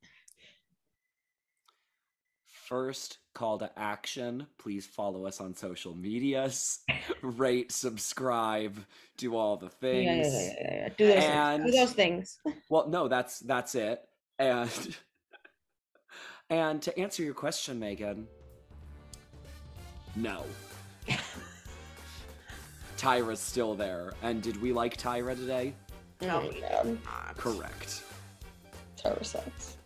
[2.67, 6.79] first call to action please follow us on social medias,
[7.21, 8.77] rate, subscribe,
[9.17, 10.27] do all the Yeah, yeah, things.
[10.33, 10.89] yeah, yeah, yeah, yeah.
[10.97, 11.33] Do those things.
[11.33, 12.37] And- Do those things.
[12.69, 14.01] Well, no, that's that's it.
[14.39, 14.69] And
[16.49, 18.27] and to answer your question, Megan,
[20.15, 20.43] no.
[22.97, 24.13] Tyra's still there.
[24.21, 25.73] And did we like Tyra today?
[26.21, 27.35] No, we did not.
[27.37, 28.03] Correct.
[28.97, 29.77] Tyra sucks.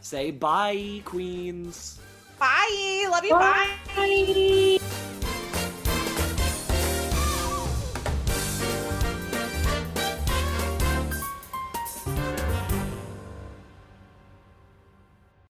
[0.00, 2.00] Say bye, queens.
[2.38, 3.06] Bye.
[3.10, 3.30] Love you.
[3.30, 3.68] bye.
[3.96, 5.12] Bye.